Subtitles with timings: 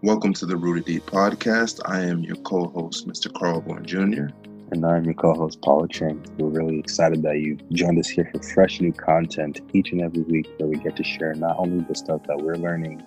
[0.00, 1.80] Welcome to the Rooted Deep podcast.
[1.84, 3.32] I am your co host, Mr.
[3.34, 4.28] Carl Bourne Jr.
[4.70, 6.24] And I'm your co host, Paula Chang.
[6.38, 10.22] We're really excited that you joined us here for fresh new content each and every
[10.22, 13.02] week where we get to share not only the stuff that we're learning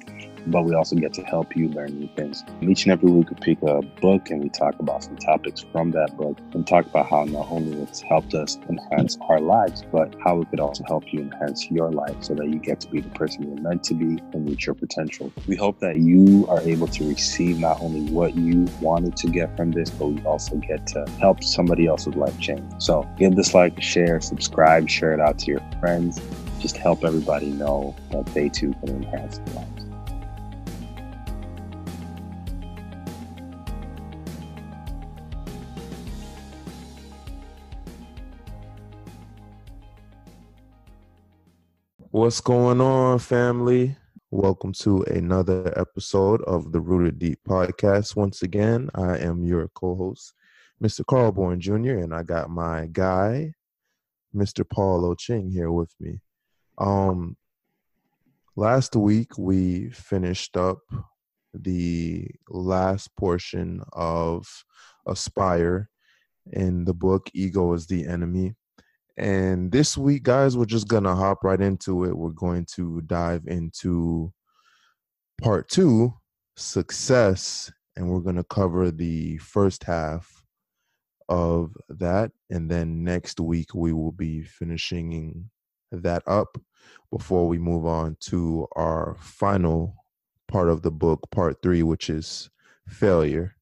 [0.47, 2.43] but we also get to help you learn new things.
[2.61, 5.91] Each and every week, we pick a book and we talk about some topics from
[5.91, 10.13] that book and talk about how not only it's helped us enhance our lives, but
[10.23, 13.01] how it could also help you enhance your life so that you get to be
[13.01, 15.31] the person you're meant to be and reach your potential.
[15.47, 19.55] We hope that you are able to receive not only what you wanted to get
[19.55, 22.63] from this, but we also get to help somebody else's life change.
[22.79, 26.19] So give this like, share, subscribe, share it out to your friends.
[26.59, 29.70] Just help everybody know that they too can enhance their lives.
[42.13, 43.95] What's going on, family?
[44.31, 48.17] Welcome to another episode of the Rooted Deep podcast.
[48.17, 50.33] Once again, I am your co host,
[50.83, 51.05] Mr.
[51.05, 53.53] Carl Bourne Jr., and I got my guy,
[54.35, 54.69] Mr.
[54.69, 56.19] Paul Ching, here with me.
[56.77, 57.37] Um,
[58.57, 60.79] last week, we finished up
[61.53, 64.65] the last portion of
[65.07, 65.89] Aspire
[66.51, 68.55] in the book Ego is the Enemy
[69.17, 72.17] and this week, guys, we're just going to hop right into it.
[72.17, 74.31] We're going to dive into
[75.41, 76.13] part two
[76.55, 80.43] success, and we're going to cover the first half
[81.29, 82.31] of that.
[82.49, 85.49] And then next week, we will be finishing
[85.91, 86.57] that up
[87.11, 89.95] before we move on to our final
[90.47, 92.49] part of the book, part three, which is
[92.87, 93.55] failure.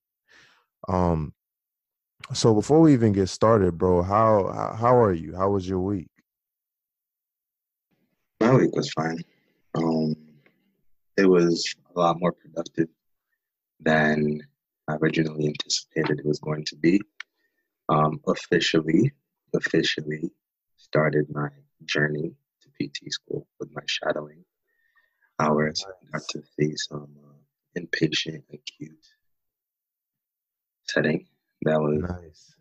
[0.88, 1.34] Um,
[2.34, 5.36] so before we even get started, bro, how how are you?
[5.36, 6.08] How was your week?
[8.40, 9.20] My week was fine.
[9.76, 10.16] Um,
[11.18, 12.88] it was a lot more productive
[13.80, 14.42] than
[14.88, 17.02] I originally anticipated it was going to be.
[17.90, 19.12] Um, officially,
[19.56, 20.32] officially
[20.78, 21.50] started my
[21.86, 24.46] journey to PT school with my shadowing
[25.40, 25.84] hours.
[25.88, 29.06] I got to see some uh, inpatient acute
[30.88, 31.26] setting
[31.64, 32.56] that was nice.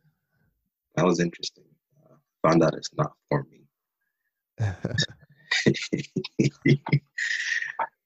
[0.96, 1.64] That was interesting.
[2.04, 3.68] Uh, found out it's not for me.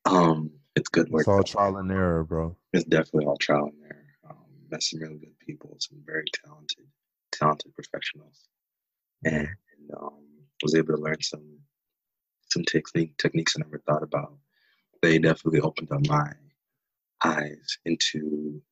[0.04, 1.20] um, it's good work.
[1.20, 2.56] It's all trial and error, bro.
[2.72, 4.04] It's definitely all trial and error.
[4.28, 4.36] Um,
[4.70, 6.86] met some really good people, some very talented,
[7.30, 8.48] talented professionals,
[9.24, 9.48] and
[9.96, 10.24] um,
[10.62, 11.58] was able to learn some
[12.50, 14.36] some technique techniques I never thought about.
[15.00, 16.32] They definitely opened up my
[17.24, 18.62] eyes into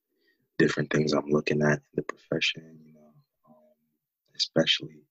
[0.61, 3.13] different things I'm looking at in the profession, you know,
[3.49, 3.55] um,
[4.35, 5.01] especially,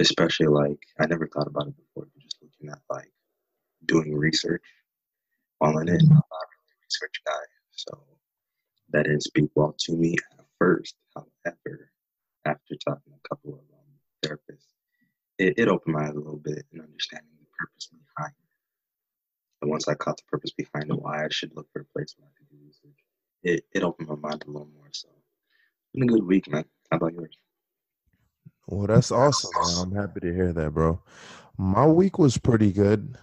[0.00, 3.12] especially like I never thought about it before, but just looking at like
[3.86, 4.64] doing research
[5.58, 5.90] while in.
[5.90, 8.02] I'm not really a research guy, so
[8.90, 10.96] that didn't speak well to me at first.
[11.14, 11.92] However,
[12.44, 13.92] after talking to a couple of um,
[14.24, 14.74] therapists,
[15.38, 18.50] it, it opened my eyes a little bit in understanding the purpose behind it.
[19.62, 22.16] And once I caught the purpose behind it, why I should look for a place
[22.18, 22.49] where I research,
[23.42, 24.88] it, it opened my mind a little more.
[24.92, 26.64] So, it's been a good week, man.
[26.90, 27.36] How about yours?
[28.66, 29.50] Well, that's awesome.
[29.54, 29.78] Man.
[29.78, 31.02] I'm happy to hear that, bro.
[31.58, 33.16] My week was pretty good.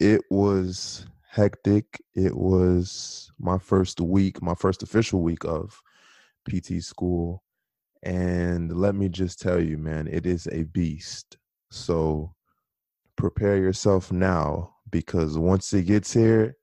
[0.00, 2.02] It was hectic.
[2.14, 5.80] It was my first week, my first official week of
[6.48, 7.42] PT school.
[8.02, 11.36] And let me just tell you, man, it is a beast.
[11.70, 12.34] So
[13.16, 16.56] prepare yourself now because once it gets here,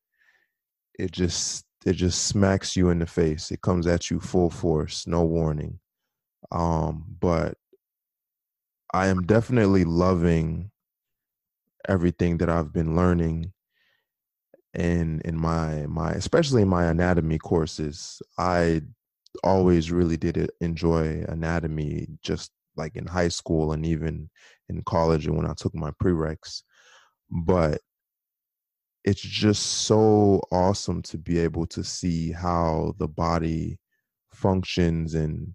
[0.97, 3.51] it just it just smacks you in the face.
[3.51, 5.79] It comes at you full force, no warning.
[6.51, 7.57] Um, but
[8.93, 10.71] I am definitely loving
[11.87, 13.51] everything that I've been learning
[14.73, 18.21] in in my my especially in my anatomy courses.
[18.37, 18.81] I
[19.43, 24.29] always really did enjoy anatomy just like in high school and even
[24.69, 26.63] in college and when I took my prereqs.
[27.29, 27.81] But
[29.03, 33.79] it's just so awesome to be able to see how the body
[34.31, 35.53] functions and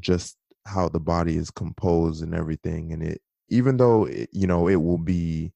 [0.00, 4.68] just how the body is composed and everything and it even though it, you know
[4.68, 5.52] it will be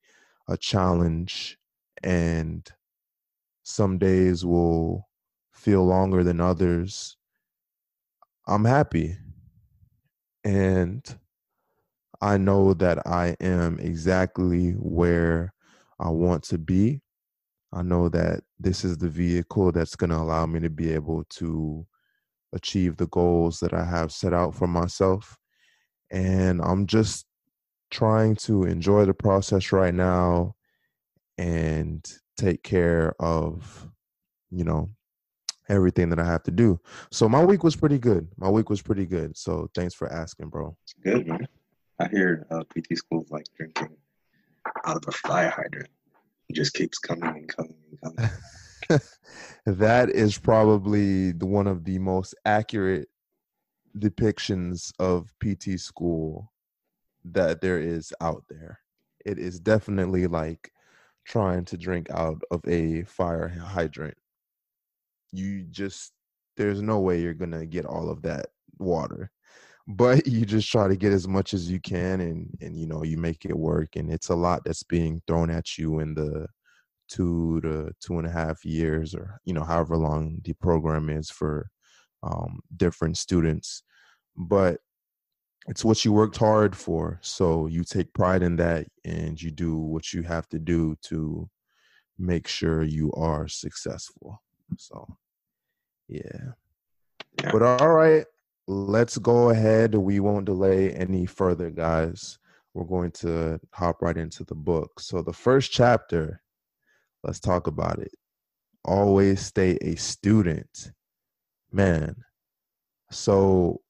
[0.49, 1.59] a challenge
[2.03, 2.71] and
[3.63, 5.09] some days will
[5.53, 7.17] feel longer than others
[8.47, 9.17] i'm happy.
[10.45, 11.03] And
[12.21, 15.53] i know that i am exactly where
[15.99, 17.01] i want to be
[17.75, 21.25] I know that this is the vehicle that's going to allow me to be able
[21.31, 21.85] to
[22.53, 25.37] achieve the goals that I have set out for myself.
[26.11, 27.27] And I'm just
[27.91, 30.55] trying to enjoy the process right now
[31.37, 33.89] and take care of,
[34.51, 34.91] you know,
[35.69, 36.79] everything that I have to do.
[37.11, 38.29] So my week was pretty good.
[38.37, 39.37] My week was pretty good.
[39.37, 40.77] So thanks for asking, bro.
[40.85, 41.49] It's good, man.
[41.99, 43.97] I hear uh, PT schools like drinking
[44.85, 45.91] out of a fire hydrant.
[46.53, 49.01] Just keeps coming and coming and coming.
[49.67, 53.09] that is probably the, one of the most accurate
[53.99, 56.53] depictions of PT school
[57.25, 58.81] that there is out there.
[59.25, 60.71] It is definitely like
[61.25, 64.17] trying to drink out of a fire hydrant.
[65.33, 66.13] You just
[66.57, 68.47] there's no way you're going to get all of that
[68.79, 69.31] water.
[69.87, 73.03] But you just try to get as much as you can and and you know,
[73.03, 76.47] you make it work and it's a lot that's being thrown at you in the
[77.09, 81.31] two to two and a half years or you know however long the program is
[81.31, 81.69] for
[82.23, 83.83] um, different students
[84.37, 84.81] but
[85.67, 89.77] it's what you worked hard for so you take pride in that and you do
[89.77, 91.49] what you have to do to
[92.19, 94.43] make sure you are successful
[94.79, 95.07] so
[96.09, 96.21] yeah,
[97.43, 97.51] yeah.
[97.53, 98.25] but all right
[98.67, 99.95] let's go ahead.
[99.95, 102.39] We won't delay any further guys.
[102.73, 105.01] We're going to hop right into the book.
[105.01, 106.41] So the first chapter
[107.23, 108.13] let's talk about it.
[108.85, 110.93] Always stay a student
[111.73, 112.15] man.
[113.11, 113.81] So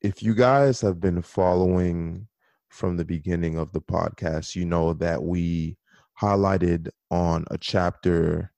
[0.00, 2.28] if you guys have been following
[2.68, 5.76] from the beginning of the podcast, you know that we
[6.20, 8.52] highlighted on a chapter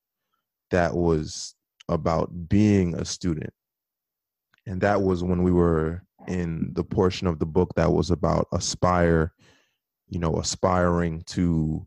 [0.71, 1.55] that was
[1.89, 3.53] about being a student.
[4.67, 8.49] And that was when we were in the portion of the book that was about
[8.53, 9.33] aspire,
[10.09, 11.87] you know, aspiring to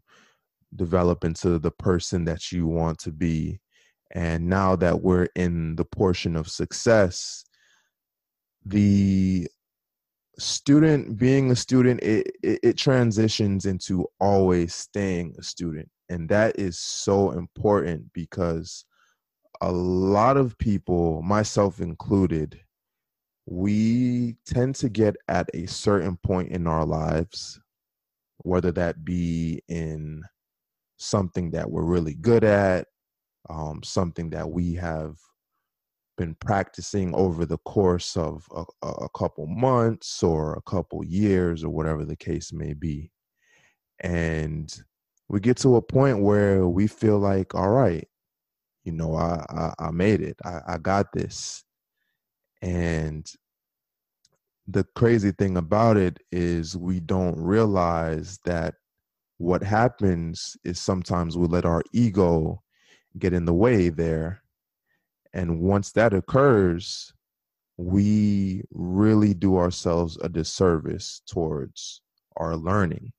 [0.75, 3.59] develop into the person that you want to be.
[4.11, 7.43] And now that we're in the portion of success,
[8.65, 9.47] the
[10.39, 16.57] student being a student it, it, it transitions into always staying a student and that
[16.59, 18.85] is so important because
[19.61, 22.59] a lot of people myself included
[23.47, 27.59] we tend to get at a certain point in our lives
[28.39, 30.21] whether that be in
[30.97, 32.87] something that we're really good at
[33.49, 35.17] um, something that we have
[36.17, 41.69] been practicing over the course of a, a, couple months or a couple years or
[41.69, 43.11] whatever the case may be.
[43.99, 44.73] And
[45.29, 48.07] we get to a point where we feel like, all right,
[48.83, 50.37] you know, I, I, I made it.
[50.43, 51.63] I, I got this.
[52.61, 53.29] And
[54.67, 58.75] the crazy thing about it is we don't realize that
[59.37, 62.61] what happens is sometimes we let our ego
[63.17, 64.41] get in the way there
[65.37, 67.13] and once that occurs,
[67.77, 72.01] we really do ourselves a disservice towards
[72.37, 73.11] our learning.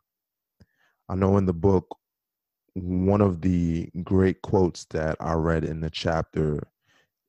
[1.09, 1.97] I know in the book,
[2.75, 6.69] one of the great quotes that I read in the chapter,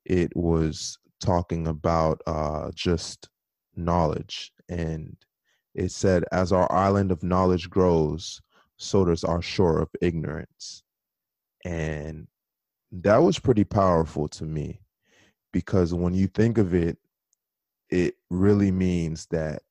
[0.04, 3.28] it was talking about uh, just
[3.76, 4.52] knowledge.
[4.68, 5.16] And
[5.74, 8.40] it said, as our island of knowledge grows,
[8.76, 10.82] so does our shore of ignorance.
[11.64, 12.26] And
[12.92, 14.80] that was pretty powerful to me
[15.52, 16.98] because when you think of it,
[17.90, 19.62] it really means that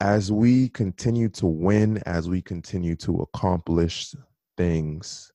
[0.00, 4.14] as we continue to win, as we continue to accomplish
[4.56, 5.31] things,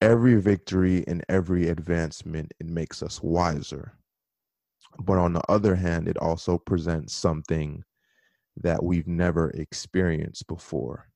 [0.00, 3.92] every victory and every advancement, it makes us wiser.
[4.98, 7.84] But on the other hand, it also presents something
[8.56, 11.08] that we've never experienced before.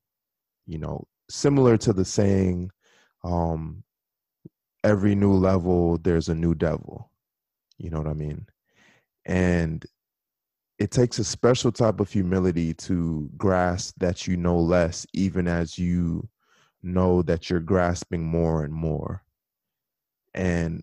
[0.67, 2.71] You know, similar to the saying,
[3.25, 3.83] um,
[4.83, 7.11] every new level there's a new devil.
[7.79, 8.47] You know what I mean?
[9.25, 9.85] And
[10.79, 15.79] it takes a special type of humility to grasp that you know less, even as
[15.79, 16.29] you
[16.85, 19.23] know that you're grasping more and more.
[20.35, 20.83] And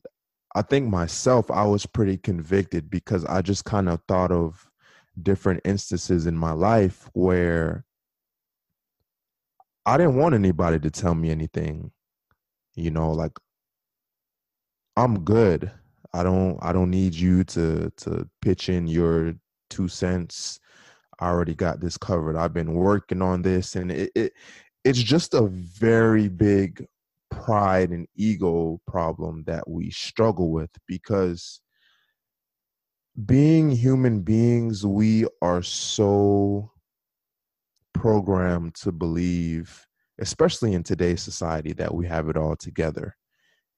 [0.55, 4.70] I think myself, I was pretty convicted because I just kind of thought of
[5.22, 7.86] different instances in my life where
[9.86, 11.91] I didn't want anybody to tell me anything
[12.75, 13.38] you know like
[14.98, 15.72] i'm good.
[16.13, 19.34] I don't i don't need you to to pitch in your
[19.70, 20.60] two cents.
[21.20, 22.36] I already got this covered.
[22.36, 23.75] I've been working on this.
[23.75, 24.34] And it, it
[24.83, 26.85] it's just a very big
[27.29, 31.61] pride and ego problem that we struggle with because
[33.25, 36.71] being human beings we are so
[37.93, 39.85] programmed to believe
[40.19, 43.15] especially in today's society that we have it all together.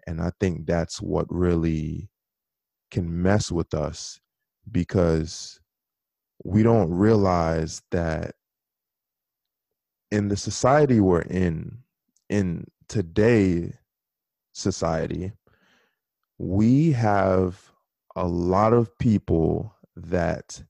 [0.05, 2.10] And i think that's what really
[2.91, 4.19] can mess with us
[4.72, 5.60] because
[6.43, 8.36] we don't realize that
[10.13, 11.79] in the society we're in
[12.29, 13.74] in today
[14.53, 15.32] society
[16.38, 17.72] we have
[18.15, 20.63] a lot of people that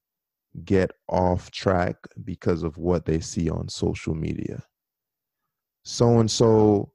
[0.63, 4.63] get off track because of what they see on social media.
[5.83, 6.91] So and so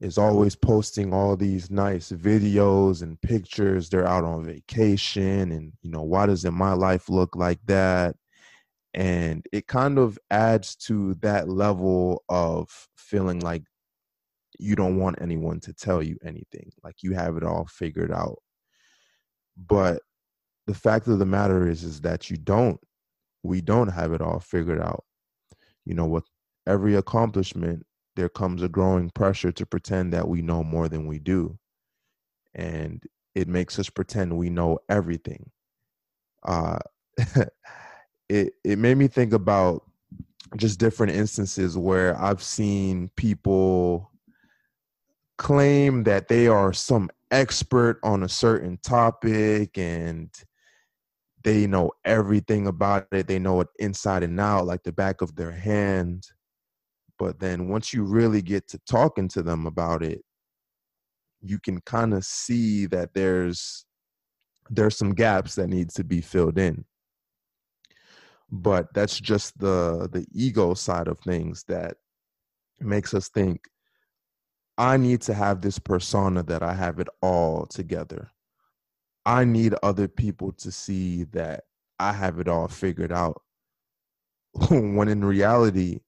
[0.00, 3.90] is always posting all these nice videos and pictures.
[3.90, 8.16] They're out on vacation, and you know, why doesn't my life look like that?
[8.94, 13.62] And it kind of adds to that level of feeling like
[14.58, 18.38] you don't want anyone to tell you anything, like you have it all figured out.
[19.56, 20.02] But
[20.66, 22.80] the fact of the matter is, is that you don't.
[23.42, 25.04] We don't have it all figured out.
[25.84, 26.24] You know, with
[26.66, 27.84] every accomplishment,
[28.16, 31.58] there comes a growing pressure to pretend that we know more than we do.
[32.54, 33.02] And
[33.34, 35.50] it makes us pretend we know everything.
[36.42, 36.78] Uh,
[38.30, 39.82] it, it made me think about
[40.56, 44.08] just different instances where I've seen people
[45.36, 50.30] claim that they are some expert on a certain topic and
[51.42, 53.26] they know everything about it.
[53.26, 56.24] They know it inside and out, like the back of their hand.
[57.18, 60.22] But then once you really get to talking to them about it,
[61.40, 63.86] you can kind of see that there's
[64.68, 66.84] there's some gaps that needs to be filled in.
[68.50, 71.96] But that's just the the ego side of things that
[72.80, 73.68] makes us think
[74.80, 78.30] I need to have this persona that I have it all together.
[79.26, 81.64] I need other people to see that
[81.98, 83.42] I have it all figured out.
[84.70, 86.00] when in reality,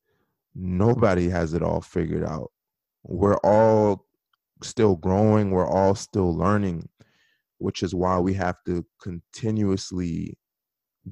[0.54, 2.50] nobody has it all figured out.
[3.04, 4.06] We're all
[4.62, 6.88] still growing, we're all still learning,
[7.58, 10.38] which is why we have to continuously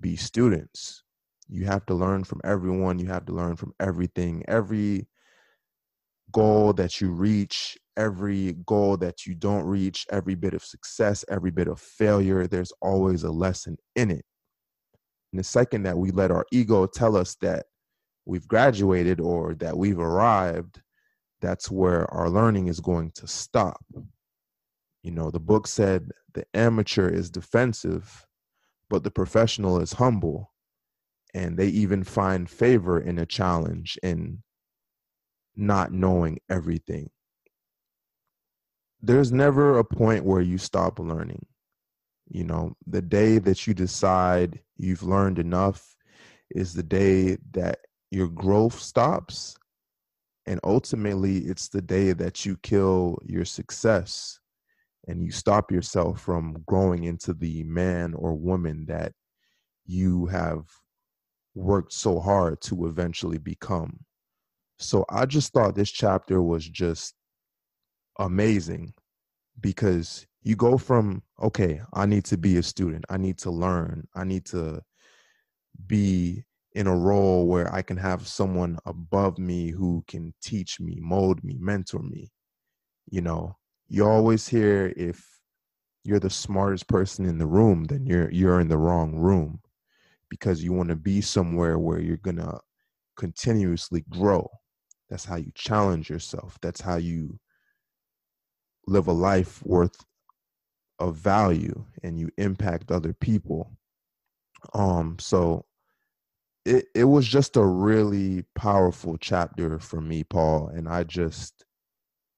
[0.01, 1.05] be students.
[1.51, 4.45] You have to learn from everyone, you have to learn from everything.
[4.47, 5.09] Every
[6.33, 11.51] goal that you reach, every goal that you don't reach, every bit of success, every
[11.51, 14.25] bit of failure, there's always a lesson in it.
[15.33, 17.67] And the second that we let our ego tell us that
[18.27, 20.81] we've graduated or that we've arrived,
[21.41, 23.85] that's where our learning is going to stop.
[25.03, 28.27] You know, the book said the amateur is defensive,
[28.89, 30.50] but the professional is humble.
[31.35, 34.43] And they even find favor in a challenge in
[35.57, 37.11] not knowing everything.
[39.03, 41.47] There's never a point where you stop learning.
[42.29, 45.97] You know, the day that you decide you've learned enough
[46.51, 47.79] is the day that
[48.11, 49.57] your growth stops
[50.47, 54.41] and ultimately it's the day that you kill your success
[55.07, 59.13] and you stop yourself from growing into the man or woman that
[59.87, 60.65] you have
[61.55, 63.99] worked so hard to eventually become
[64.79, 67.15] so i just thought this chapter was just
[68.19, 68.93] amazing
[69.61, 74.07] because you go from okay i need to be a student i need to learn
[74.15, 74.81] i need to
[75.87, 80.99] be in a role where I can have someone above me who can teach me,
[81.01, 82.31] mold me, mentor me.
[83.11, 83.57] You know,
[83.89, 85.25] you always hear if
[86.05, 89.61] you're the smartest person in the room, then you're you're in the wrong room
[90.31, 92.59] because you want to be somewhere where you're gonna
[93.17, 94.49] continuously grow.
[95.11, 96.59] That's how you challenge yourself.
[96.63, 97.39] That's how you
[98.87, 99.97] live a life worth
[100.99, 103.77] of value and you impact other people.
[104.75, 105.65] Um, so
[106.65, 110.69] it, it was just a really powerful chapter for me, Paul.
[110.69, 111.65] And I just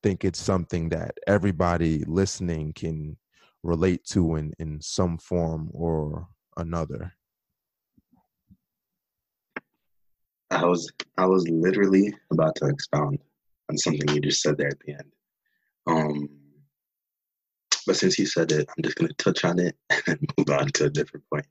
[0.03, 3.17] think it's something that everybody listening can
[3.63, 7.13] relate to in, in some form or another.
[10.53, 13.19] I was I was literally about to expound
[13.71, 15.13] on something you just said there at the end.
[15.87, 16.29] Um,
[17.87, 20.85] but since you said it, I'm just to touch on it and move on to
[20.85, 21.47] a different point.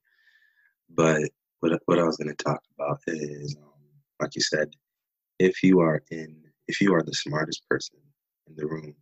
[0.89, 1.23] But
[1.61, 3.71] what what I was to talk about is, um,
[4.19, 4.69] like you said,
[5.39, 6.35] if you are in,
[6.67, 7.97] if you are the smartest person
[8.47, 8.93] in the room,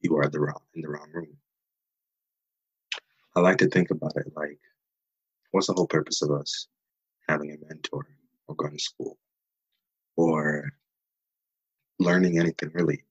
[0.00, 1.36] you are the wrong in the wrong room.
[3.36, 4.58] I like to think about it like,
[5.52, 6.66] what's the whole purpose of us
[7.28, 8.06] having a mentor
[8.48, 9.18] or going to school
[10.16, 10.64] or
[11.98, 13.02] learning anything really?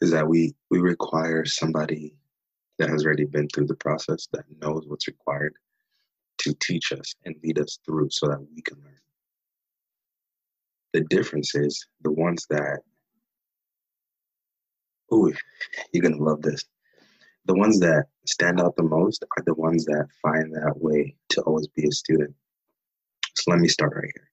[0.00, 2.14] Is that we we require somebody
[2.78, 5.54] that has already been through the process that knows what's required
[6.38, 8.98] to teach us and lead us through so that we can learn.
[10.92, 12.80] The difference is the ones that,
[15.12, 15.32] ooh,
[15.92, 16.64] you're to love this.
[17.46, 21.42] The ones that stand out the most are the ones that find that way to
[21.42, 22.34] always be a student.
[23.36, 24.30] So let me start right here.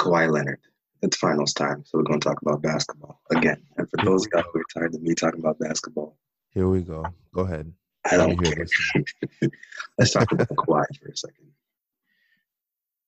[0.00, 0.60] Kawhi Leonard.
[1.02, 3.62] It's finals time, so we're going to talk about basketball again.
[3.76, 6.16] And for those guys who are tired of me talking about basketball,
[6.52, 7.04] Here we go.
[7.34, 7.72] Go ahead.
[8.10, 8.66] I don't care.
[9.98, 11.48] Let's talk about Kawhi for a second.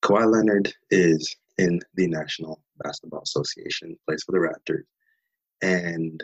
[0.03, 4.85] Kawhi Leonard is in the National Basketball Association, plays for the Raptors,
[5.63, 6.23] and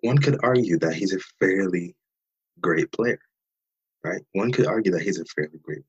[0.00, 1.94] one could argue that he's a fairly
[2.60, 3.20] great player,
[4.02, 4.22] right?
[4.32, 5.82] One could argue that he's a fairly great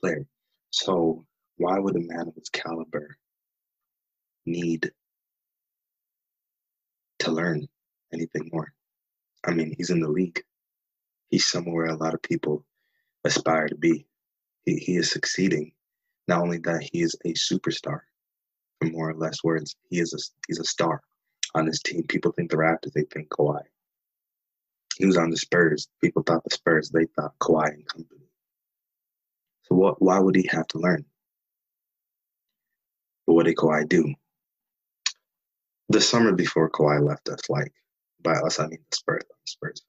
[0.00, 0.26] player.
[0.70, 1.26] So
[1.60, 3.18] why would a man of his caliber
[4.46, 4.90] need
[7.18, 7.68] to learn
[8.14, 8.72] anything more?
[9.46, 10.42] I mean, he's in the league.
[11.28, 12.64] He's somewhere a lot of people
[13.24, 14.06] aspire to be.
[14.64, 15.72] He, he is succeeding.
[16.28, 18.00] Not only that, he is a superstar.
[18.80, 21.02] For more or less words, he is a he's a star
[21.54, 22.04] on his team.
[22.08, 23.60] People think the Raptors, they think Kawhi.
[24.96, 25.88] He was on the Spurs.
[26.02, 28.30] People thought the Spurs, they thought Kawhi and company.
[29.64, 30.00] So what?
[30.00, 31.04] Why would he have to learn?
[33.34, 34.14] What did Kawhi do?
[35.88, 37.72] The summer before Kawhi left us, like
[38.22, 39.22] by us, I mean the Spurs.
[39.30, 39.82] I'm Spurs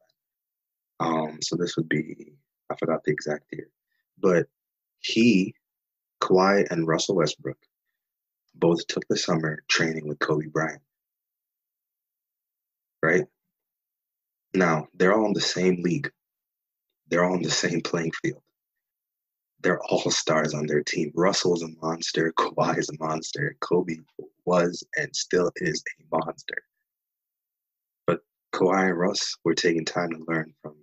[0.99, 1.07] fan.
[1.07, 2.33] Um, so this would be
[2.71, 3.69] I forgot the exact year,
[4.19, 4.47] but
[4.99, 5.55] he,
[6.21, 7.57] Kawhi, and Russell Westbrook
[8.55, 10.81] both took the summer training with Kobe Bryant
[13.01, 13.25] right?
[14.53, 16.11] Now, they're all in the same league.
[17.07, 18.41] They're all in the same playing field.
[19.61, 21.11] They're all stars on their team.
[21.13, 22.33] Russell's a monster.
[22.37, 23.55] Kawhi is a monster.
[23.59, 23.97] Kobe
[24.45, 26.63] was and still is a monster.
[28.07, 28.21] But
[28.53, 30.75] Kawhi and Russ were taking time to learn from,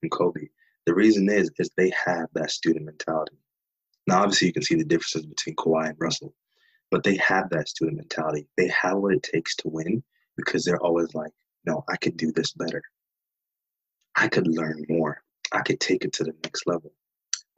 [0.00, 0.48] from Kobe.
[0.86, 3.36] The reason is is they have that student mentality.
[4.06, 6.34] Now, obviously, you can see the differences between Kawhi and Russell,
[6.90, 8.46] but they have that student mentality.
[8.56, 10.02] They have what it takes to win
[10.36, 11.32] because they're always like,
[11.64, 12.82] no, I could do this better.
[14.16, 15.22] I could learn more.
[15.52, 16.92] I could take it to the next level.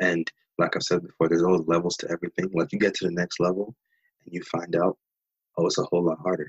[0.01, 2.51] And like I've said before, there's always levels to everything.
[2.55, 3.75] Like you get to the next level
[4.25, 4.97] and you find out,
[5.57, 6.49] oh, it's a whole lot harder.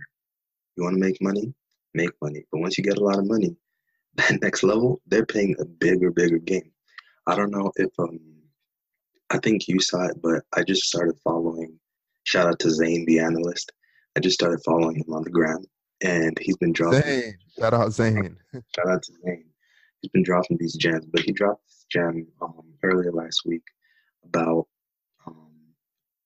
[0.75, 1.53] You want to make money?
[1.93, 2.45] Make money.
[2.51, 3.55] But once you get a lot of money,
[4.15, 6.71] that next level, they're paying a bigger, bigger game.
[7.27, 8.19] I don't know if um
[9.31, 11.79] I think you saw it, but I just started following
[12.23, 13.71] shout out to Zane the analyst.
[14.15, 15.63] I just started following him on the gram
[16.01, 17.01] and he's been dropping.
[17.01, 17.37] Zane.
[17.57, 18.37] Shout out Zane.
[18.75, 19.45] Shout out to Zane.
[20.01, 23.63] He's been dropping these gems, but he dropped this gem um, earlier last week
[24.25, 24.67] about,
[25.25, 25.51] um,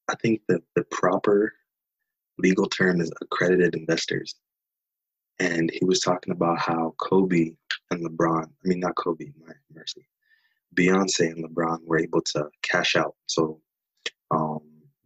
[0.09, 1.53] I think the, the proper
[2.37, 4.35] legal term is accredited investors.
[5.39, 7.51] And he was talking about how Kobe
[7.91, 10.07] and LeBron, I mean, not Kobe, my mercy,
[10.75, 13.15] Beyonce and LeBron were able to cash out.
[13.27, 13.61] So
[14.31, 14.59] um,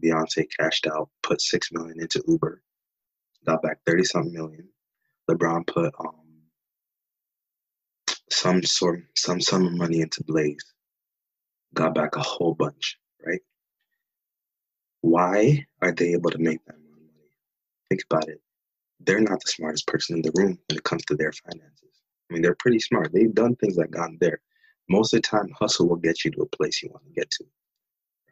[0.04, 2.62] Beyonce cashed out, put six million into Uber,
[3.46, 4.68] got back 30 something million.
[5.30, 6.24] LeBron put um,
[8.30, 10.74] some sort some sum of money into Blaze,
[11.74, 13.42] got back a whole bunch, right?
[15.02, 17.10] Why are they able to make that money?
[17.90, 18.42] Think about it.
[19.00, 22.02] They're not the smartest person in the room when it comes to their finances.
[22.30, 23.12] I mean, they're pretty smart.
[23.12, 24.42] They've done things that gotten there.
[24.90, 27.30] Most of the time, hustle will get you to a place you want to get
[27.32, 27.46] to,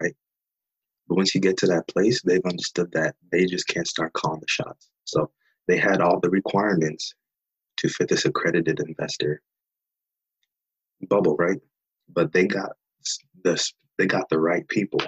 [0.01, 0.15] right?
[1.07, 4.39] But once you get to that place, they've understood that they just can't start calling
[4.39, 4.89] the shots.
[5.05, 5.31] So
[5.67, 7.13] they had all the requirements
[7.77, 9.41] to fit this accredited investor
[11.09, 11.59] bubble, right?
[12.09, 12.71] But they got
[13.43, 15.01] this, they got the right people,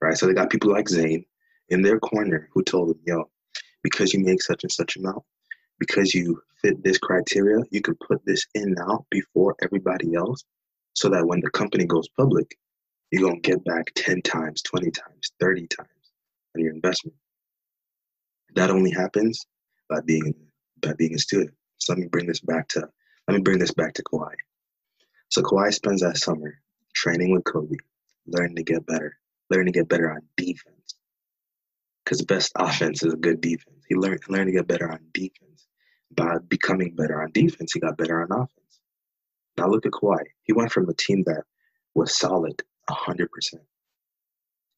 [0.00, 0.16] right?
[0.16, 1.24] So they got people like Zane
[1.68, 3.30] in their corner who told them, yo,
[3.82, 5.22] because you make such and such amount,
[5.78, 10.44] because you fit this criteria, you can put this in now before everybody else
[10.94, 12.56] so that when the company goes public,
[13.10, 15.88] you're going to get back 10 times, 20 times, 30 times
[16.54, 17.16] on your investment.
[18.54, 19.46] That only happens
[19.88, 20.34] by being
[20.82, 21.54] by being a student.
[21.78, 22.88] So let me bring this back to
[23.28, 24.32] let me bring this back to Kawhi.
[25.28, 26.60] So Kawhi spends that summer
[27.00, 27.76] training with Kobe,
[28.26, 29.16] learning to get better,
[29.48, 30.94] learning to get better on defense.
[32.04, 33.84] Because the best offense is a good defense.
[33.88, 35.66] He learned learned to get better on defense.
[36.14, 38.80] By becoming better on defense, he got better on offense.
[39.56, 40.24] Now look at Kawhi.
[40.42, 41.44] He went from a team that
[41.94, 43.28] was solid 100%,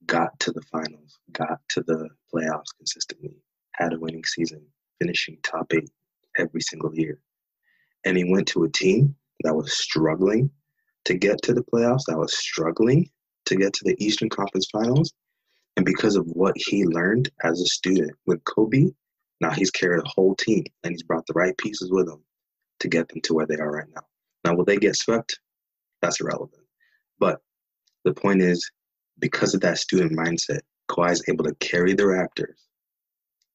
[0.07, 3.35] got to the finals, got to the playoffs consistently,
[3.73, 4.65] had a winning season,
[5.01, 5.91] finishing top eight
[6.39, 7.19] every single year.
[8.05, 10.51] And he went to a team that was struggling
[11.05, 13.09] to get to the playoffs, that was struggling
[13.47, 15.13] to get to the Eastern Conference Finals.
[15.77, 18.91] And because of what he learned as a student with Kobe,
[19.41, 22.23] now he's carried a whole team and he's brought the right pieces with him
[22.81, 24.03] to get them to where they are right now.
[24.45, 25.39] Now, will they get swept?
[26.01, 26.63] That's irrelevant.
[27.19, 27.41] But
[28.05, 28.69] the point is,
[29.19, 30.61] because of that student mindset,
[30.91, 32.63] Kawhi is able to carry the Raptors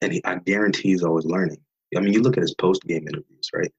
[0.02, 1.60] and he, I guarantee he's always learning.
[1.96, 3.72] I mean, you look at his post game interviews, right?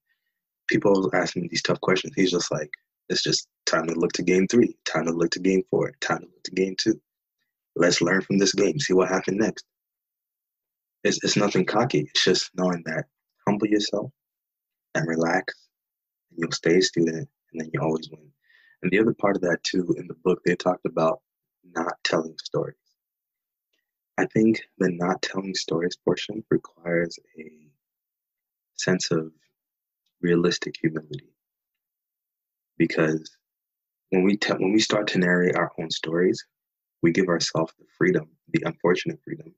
[0.68, 2.14] People ask him these tough questions.
[2.16, 2.70] He's just like,
[3.09, 6.21] it's just time to look to game three, time to look to game four, time
[6.21, 7.01] to look to game two.
[7.77, 9.64] Let's learn from this game, see what happened next.
[11.05, 12.01] It's, it's nothing cocky.
[12.01, 13.05] It's just knowing that
[13.47, 14.11] humble yourself
[14.94, 15.55] and relax.
[16.31, 18.31] And you'll stay a student, and then you always win.
[18.83, 21.21] And the other part of that too, in the book, they talked about
[21.64, 22.77] not telling stories.
[24.18, 27.51] I think the not telling stories portion requires a
[28.75, 29.31] sense of
[30.21, 31.31] realistic humility
[32.79, 33.37] because
[34.11, 36.45] when we te- when we start to narrate our own stories,
[37.03, 39.55] we give ourselves the freedom, the unfortunate freedom,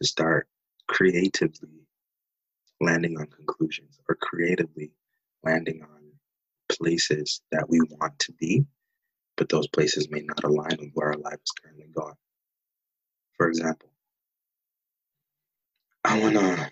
[0.00, 0.48] to start
[0.88, 1.86] creatively
[2.80, 4.92] landing on conclusions or creatively
[5.44, 6.12] landing on
[6.68, 8.64] places that we want to be,
[9.36, 12.14] but those places may not align with where our life is currently going.
[13.36, 13.90] For example,
[16.04, 16.70] I wanna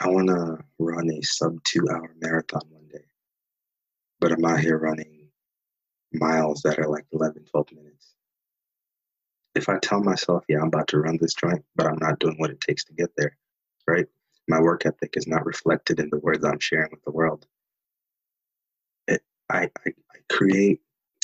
[0.00, 2.83] I wanna run a sub two hour marathon one
[4.24, 5.28] but I'm out here running
[6.10, 8.14] miles that are like 11, 12 minutes.
[9.54, 12.36] If I tell myself, yeah, I'm about to run this joint, but I'm not doing
[12.38, 13.36] what it takes to get there,
[13.86, 14.06] right?
[14.48, 17.46] My work ethic is not reflected in the words I'm sharing with the world.
[19.08, 20.80] It, I, I, I create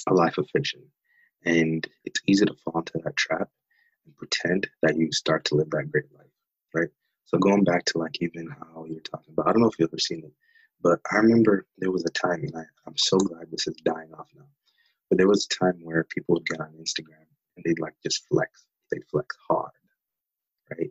[0.06, 0.82] a life of fiction,
[1.46, 3.48] and it's easy to fall into that trap
[4.04, 6.26] and pretend that you start to live that great life,
[6.74, 6.88] right?
[7.24, 9.88] So going back to like even how you're talking about, I don't know if you've
[9.88, 10.34] ever seen it,
[10.82, 14.12] but I remember there was a time, and I, I'm so glad this is dying
[14.18, 14.46] off now.
[15.08, 18.26] But there was a time where people would get on Instagram and they'd like just
[18.28, 18.66] flex.
[18.90, 19.72] They'd flex hard,
[20.70, 20.90] right?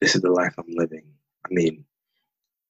[0.00, 1.04] This is the life I'm living.
[1.44, 1.84] I mean,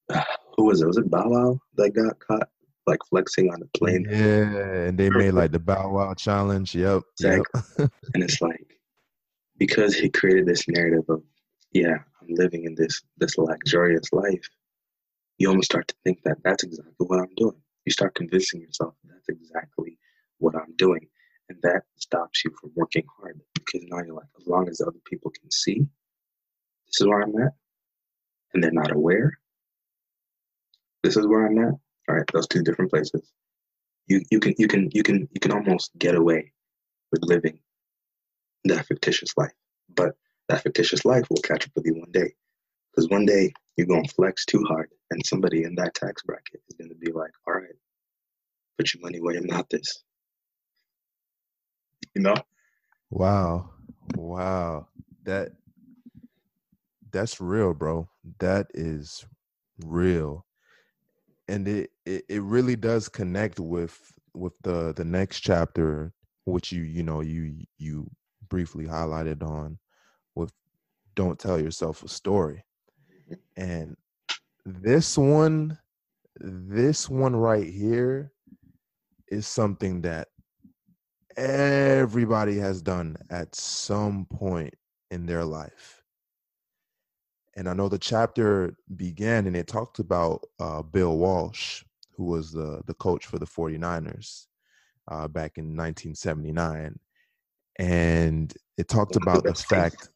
[0.09, 0.23] uh,
[0.57, 0.87] who was it?
[0.87, 2.49] Was it Bow Wow that got caught
[2.87, 4.07] like flexing on the plane?
[4.09, 6.75] Yeah, and they made like the Bow Wow challenge.
[6.75, 7.03] Yep.
[7.19, 7.61] Exactly.
[7.77, 7.91] Yep.
[8.13, 8.79] and it's like
[9.57, 11.21] because he created this narrative of,
[11.73, 14.49] yeah, I'm living in this this luxurious life.
[15.39, 17.57] You almost start to think that that's exactly what I'm doing.
[17.85, 19.97] You start convincing yourself that's exactly
[20.39, 21.07] what I'm doing.
[21.49, 24.99] And that stops you from working hard because now you're like, as long as other
[25.05, 25.79] people can see,
[26.87, 27.53] this is where I'm at,
[28.53, 29.33] and they're not aware,
[31.03, 31.75] this is where I'm at.
[32.09, 33.31] All right, those two different places.
[34.07, 36.53] You you can you can you can you can almost get away
[37.11, 37.59] with living
[38.65, 39.53] that fictitious life.
[39.95, 40.15] But
[40.49, 42.33] that fictitious life will catch up with you one day.
[42.91, 46.75] Because one day you're gonna flex too hard and somebody in that tax bracket is
[46.77, 47.69] gonna be like, all right,
[48.77, 50.03] put your money where your mouth is.
[52.13, 52.35] You know?
[53.09, 53.69] Wow.
[54.17, 54.87] Wow.
[55.23, 55.53] That
[57.09, 58.09] that's real bro.
[58.39, 59.25] That is
[59.85, 60.45] real.
[61.47, 63.97] And it, it it really does connect with
[64.33, 66.11] with the the next chapter
[66.43, 68.11] which you you know you you
[68.49, 69.77] briefly highlighted on
[70.35, 70.51] with
[71.15, 72.65] don't tell yourself a story.
[73.57, 73.95] And
[74.65, 75.77] this one
[76.39, 78.31] this one right here
[79.27, 80.29] is something that
[81.37, 84.73] everybody has done at some point
[85.11, 86.03] in their life.
[87.55, 91.83] And I know the chapter began and it talked about uh, Bill Walsh,
[92.15, 94.47] who was the, the coach for the 49ers
[95.09, 96.97] uh, back in 1979.
[97.79, 100.09] And it talked about the, the fact,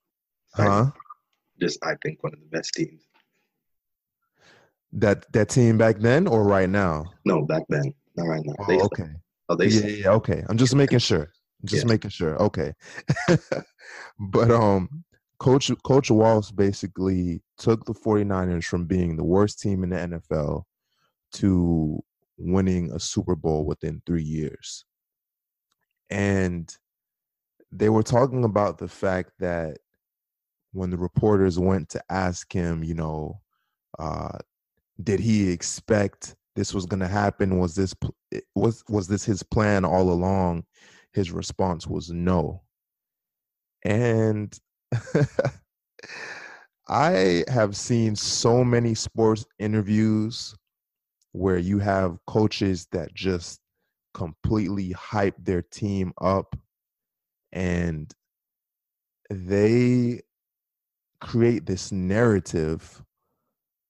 [0.56, 0.92] huh?
[1.64, 3.02] Just, I think, one of the best teams.
[4.92, 7.06] That that team back then or right now?
[7.26, 8.54] No, back then, not right now.
[8.60, 9.10] Oh, okay.
[9.50, 10.44] Oh, they yeah, yeah, okay.
[10.48, 11.32] I'm just making sure.
[11.66, 11.92] Just yeah.
[11.92, 12.36] making sure.
[12.42, 12.74] Okay.
[14.20, 15.04] but um
[15.40, 20.64] Coach Coach Walsh basically took the 49ers from being the worst team in the NFL
[21.34, 22.04] to
[22.38, 24.86] winning a Super Bowl within 3 years.
[26.10, 26.74] And
[27.72, 29.80] they were talking about the fact that
[30.74, 33.40] when the reporters went to ask him, you know,
[33.98, 34.38] uh,
[35.02, 37.58] did he expect this was going to happen?
[37.60, 37.96] Was this
[38.56, 40.66] was was this his plan all along?
[41.14, 42.64] His response was no.
[43.86, 44.58] And
[46.90, 50.54] i have seen so many sports interviews
[51.32, 53.62] where you have coaches that just
[54.14, 56.56] completely hype their team up
[57.54, 58.14] and
[59.30, 60.22] they
[61.24, 63.02] create this narrative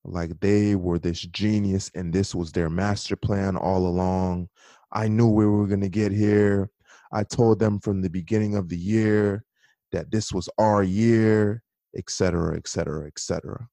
[0.06, 4.50] like they were this genius and this was their master plan all along.
[4.92, 6.70] I knew we were going to get here.
[7.12, 9.44] I told them from the beginning of the year
[9.92, 11.64] that this was our year,
[11.98, 13.68] et cetera, et cetera, et cetera.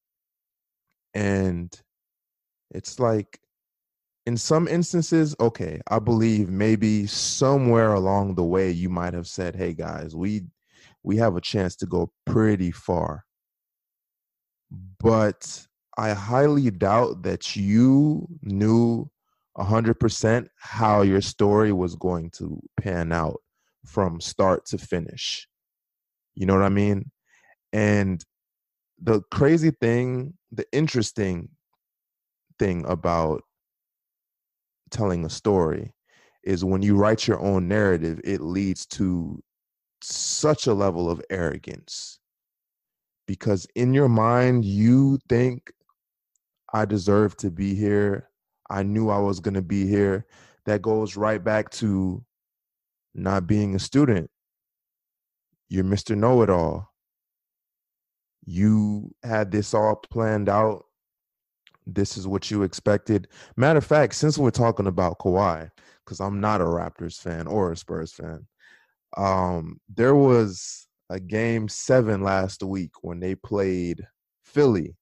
[1.15, 1.73] And
[2.71, 3.39] it's like,
[4.27, 9.57] in some instances, okay, I believe maybe somewhere along the way you might have said,
[9.57, 10.43] "Hey guys, we
[11.03, 13.25] we have a chance to go pretty far."
[14.71, 15.67] But
[15.99, 19.11] I highly doubt that you knew
[19.59, 23.41] 100% how your story was going to pan out
[23.85, 25.49] from start to finish.
[26.35, 27.11] You know what I mean?
[27.73, 28.25] And
[29.03, 31.49] the crazy thing, the interesting
[32.59, 33.43] thing about
[34.91, 35.95] telling a story
[36.45, 39.43] is when you write your own narrative, it leads to
[40.03, 42.20] such a level of arrogance
[43.31, 45.71] because in your mind, you think
[46.75, 48.29] I deserve to be here.
[48.69, 50.27] I knew I was going to be here.
[50.67, 52.25] That goes right back to
[53.15, 54.29] not being a student.
[55.69, 56.17] You're Mr.
[56.17, 56.93] Know It All.
[58.47, 60.87] You had this all planned out.
[61.87, 63.29] This is what you expected.
[63.57, 65.71] Matter of fact, since we're talking about Kawhi,
[66.05, 68.45] because I'm not a Raptors fan or a Spurs fan,
[69.17, 74.07] um, there was a game seven last week when they played
[74.45, 74.97] Philly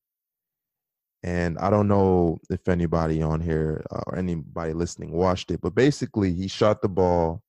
[1.23, 5.75] and I don't know if anybody on here uh, or anybody listening watched it, but
[5.75, 7.43] basically he shot the ball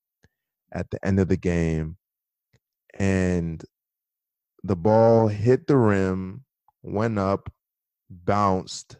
[0.71, 1.97] at the end of the game
[2.95, 3.63] and
[4.63, 6.43] the ball hit the rim,
[6.81, 7.51] went up,
[8.09, 8.97] bounced,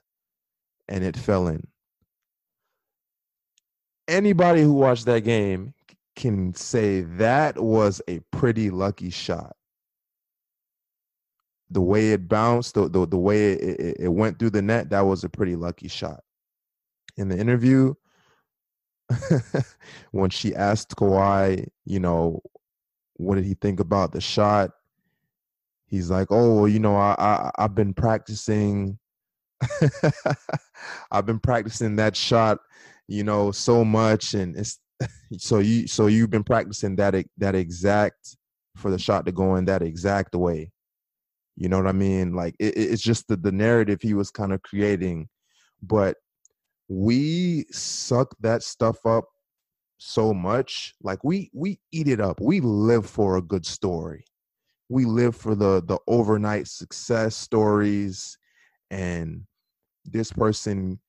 [0.88, 1.68] and it fell in.
[4.08, 5.74] Anybody who watched that game
[6.16, 9.56] can say that was a pretty lucky shot
[11.70, 14.90] the way it bounced, the the, the way it, it, it went through the net,
[14.90, 16.24] that was a pretty lucky shot.
[17.18, 17.94] In the interview,
[20.12, 22.42] when she asked Kawhi, you know,
[23.16, 24.72] what did he think about the shot?
[25.88, 28.98] He's like, oh, you know, I, I I've been practicing.
[31.12, 32.60] I've been practicing that shot,
[33.08, 34.80] you know, so much, and it's
[35.38, 38.38] so you so you've been practicing that that exact
[38.76, 40.72] for the shot to go in that exact way.
[41.56, 42.34] You know what I mean?
[42.34, 45.28] Like it, it's just the, the narrative he was kind of creating.
[45.82, 46.18] But
[46.88, 49.26] we suck that stuff up
[49.98, 50.96] so much.
[51.02, 52.40] Like we we eat it up.
[52.42, 54.26] We live for a good story.
[54.88, 58.38] We live for the the overnight success stories
[58.90, 59.44] and
[60.06, 61.00] this person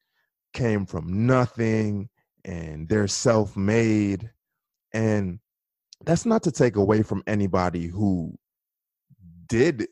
[0.52, 2.08] came from nothing
[2.44, 4.30] and they're self-made
[4.92, 5.38] and
[6.04, 8.34] that's not to take away from anybody who
[9.46, 9.86] did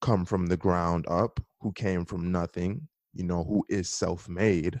[0.00, 4.80] come from the ground up, who came from nothing, you know, who is self made.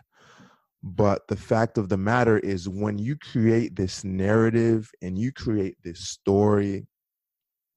[0.82, 5.76] But the fact of the matter is, when you create this narrative and you create
[5.82, 6.86] this story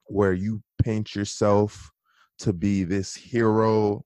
[0.05, 1.91] where you paint yourself
[2.39, 4.05] to be this hero,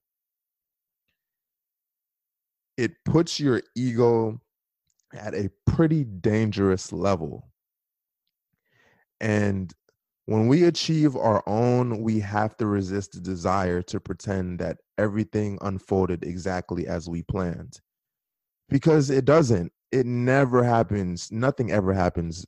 [2.76, 4.40] it puts your ego
[5.14, 7.50] at a pretty dangerous level.
[9.20, 9.72] And
[10.26, 15.58] when we achieve our own, we have to resist the desire to pretend that everything
[15.62, 17.80] unfolded exactly as we planned.
[18.68, 19.72] Because it doesn't.
[19.90, 21.32] It never happens.
[21.32, 22.44] Nothing ever happens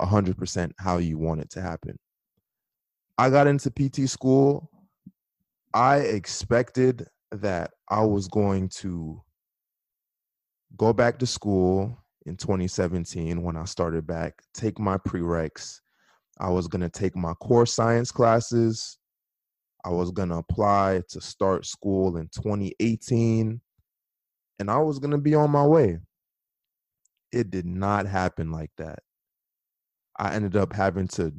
[0.00, 1.98] 100% how you want it to happen.
[3.18, 4.70] I got into PT school.
[5.74, 9.20] I expected that I was going to
[10.76, 15.80] go back to school in 2017 when I started back, take my prereqs,
[16.38, 18.98] I was going to take my core science classes.
[19.84, 23.60] I was going to apply to start school in 2018.
[24.58, 25.98] And I was going to be on my way.
[27.32, 29.00] It did not happen like that.
[30.18, 31.32] I ended up having to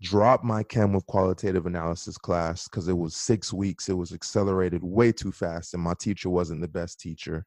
[0.00, 3.88] drop my chem with qualitative analysis class because it was six weeks.
[3.88, 7.46] It was accelerated way too fast, and my teacher wasn't the best teacher.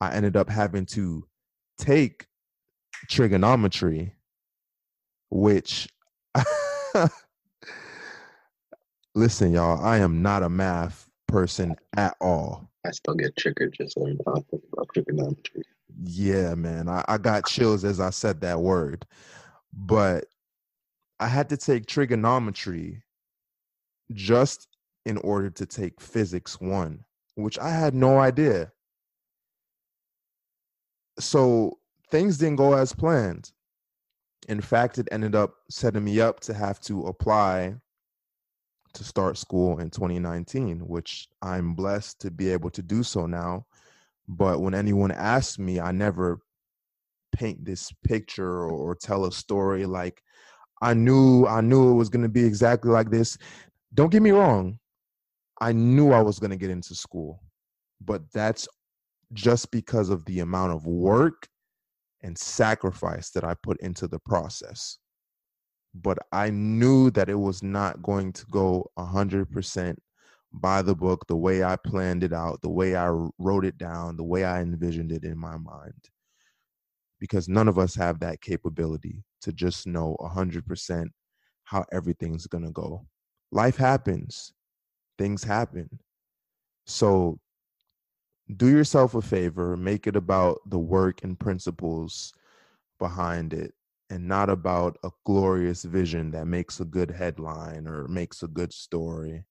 [0.00, 1.26] I ended up having to
[1.78, 2.26] take
[3.08, 4.14] trigonometry
[5.30, 5.88] which
[9.14, 12.70] listen, y'all, I am not a math person at all.
[12.86, 15.62] I still get triggered just learning how to think about trigonometry.
[16.02, 16.88] Yeah, man.
[16.88, 19.04] I, I got chills as I said that word.
[19.72, 20.26] But
[21.20, 23.02] I had to take trigonometry
[24.12, 24.68] just
[25.04, 28.72] in order to take physics one, which I had no idea.
[31.18, 31.78] So
[32.10, 33.50] things didn't go as planned
[34.48, 37.74] in fact, it ended up setting me up to have to apply
[38.94, 43.66] to start school in 2019, which I'm blessed to be able to do so now.
[44.26, 46.40] But when anyone asks me, I never
[47.32, 50.22] paint this picture or, tell a story like
[50.80, 53.36] I knew I knew it was going to be exactly like this.
[53.92, 54.78] Don't get me wrong.
[55.60, 57.42] I knew I was going to get into school.
[58.00, 58.66] But that's
[59.32, 61.48] just because of the amount of work
[62.22, 64.98] and sacrifice that I put into the process.
[65.94, 69.96] But I knew that it was not going to go 100%
[70.52, 74.16] by the book, the way I planned it out, the way I wrote it down,
[74.16, 76.08] the way I envisioned it in my mind.
[77.20, 81.08] Because none of us have that capability to just know 100%
[81.64, 83.06] how everything's going to go.
[83.52, 84.52] Life happens,
[85.18, 85.88] things happen.
[86.86, 87.38] So
[88.56, 92.32] do yourself a favor, make it about the work and principles
[92.98, 93.74] behind it
[94.10, 98.72] and not about a glorious vision that makes a good headline or makes a good
[98.72, 99.44] story.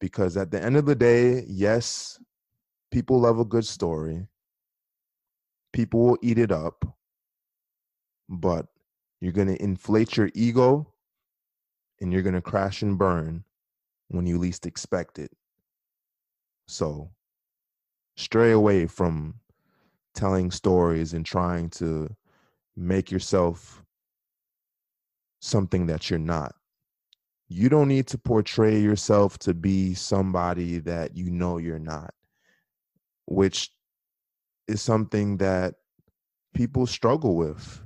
[0.00, 2.18] Because at the end of the day, yes,
[2.90, 4.26] people love a good story.
[5.74, 6.84] People will eat it up,
[8.28, 8.66] but
[9.20, 10.94] you're going to inflate your ego
[12.00, 13.44] and you're going to crash and burn
[14.08, 15.30] when you least expect it.
[16.66, 17.10] So
[18.20, 19.34] stray away from
[20.14, 22.14] telling stories and trying to
[22.76, 23.82] make yourself
[25.40, 26.54] something that you're not.
[27.48, 32.14] You don't need to portray yourself to be somebody that you know you're not,
[33.24, 33.72] which
[34.68, 35.74] is something that
[36.54, 37.80] people struggle with.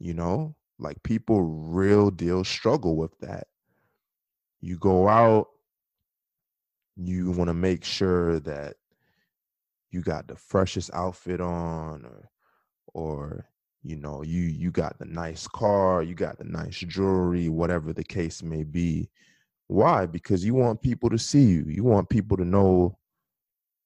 [0.00, 3.46] You know, like people real deal struggle with that.
[4.60, 5.46] You go out,
[6.96, 8.76] you want to make sure that
[9.90, 12.30] you got the freshest outfit on or
[12.94, 13.48] or
[13.82, 18.04] you know you you got the nice car you got the nice jewelry whatever the
[18.04, 19.08] case may be.
[19.68, 20.06] Why?
[20.06, 21.64] Because you want people to see you.
[21.68, 22.98] You want people to know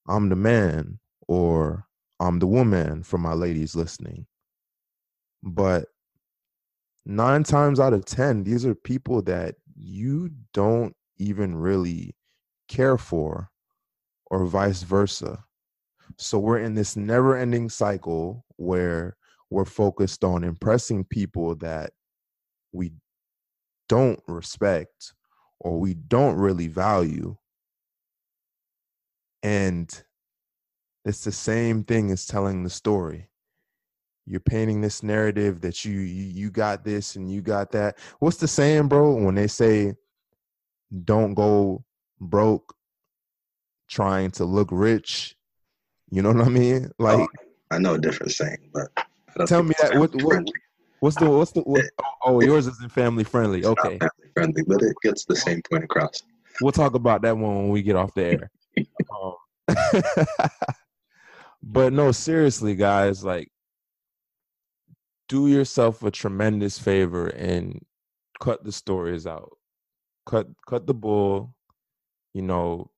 [0.08, 1.86] i'm the man or
[2.20, 4.26] i'm the woman for my ladies listening.
[5.42, 5.86] But
[7.04, 12.14] nine times out of ten these are people that you don't even really
[12.68, 13.50] care for
[14.30, 15.44] or vice versa
[16.18, 19.16] so we're in this never ending cycle where
[19.50, 21.90] we're focused on impressing people that
[22.72, 22.92] we
[23.88, 25.12] don't respect
[25.60, 27.36] or we don't really value.
[29.42, 29.90] And
[31.04, 33.28] it's the same thing as telling the story.
[34.24, 37.98] You're painting this narrative that you, you you got this and you got that.
[38.20, 39.14] What's the saying, bro?
[39.14, 39.94] When they say
[41.04, 41.84] don't go
[42.20, 42.74] broke
[43.88, 45.36] trying to look rich,
[46.12, 46.90] you know what I mean?
[47.00, 47.28] Oh, like oh,
[47.70, 48.88] I know a different saying, but
[49.46, 49.98] Tell me that.
[49.98, 50.44] What, what,
[51.00, 51.84] what's the what's the what,
[52.22, 53.64] oh yours isn't family friendly.
[53.64, 56.22] Okay, family friendly, but it gets the same point across.
[56.60, 58.50] We'll talk about that one when we get off the air.
[59.16, 60.02] um,
[61.62, 63.50] but no, seriously, guys, like
[65.30, 67.82] do yourself a tremendous favor and
[68.38, 69.56] cut the stories out.
[70.26, 71.54] Cut cut the bull.
[72.34, 72.90] You know,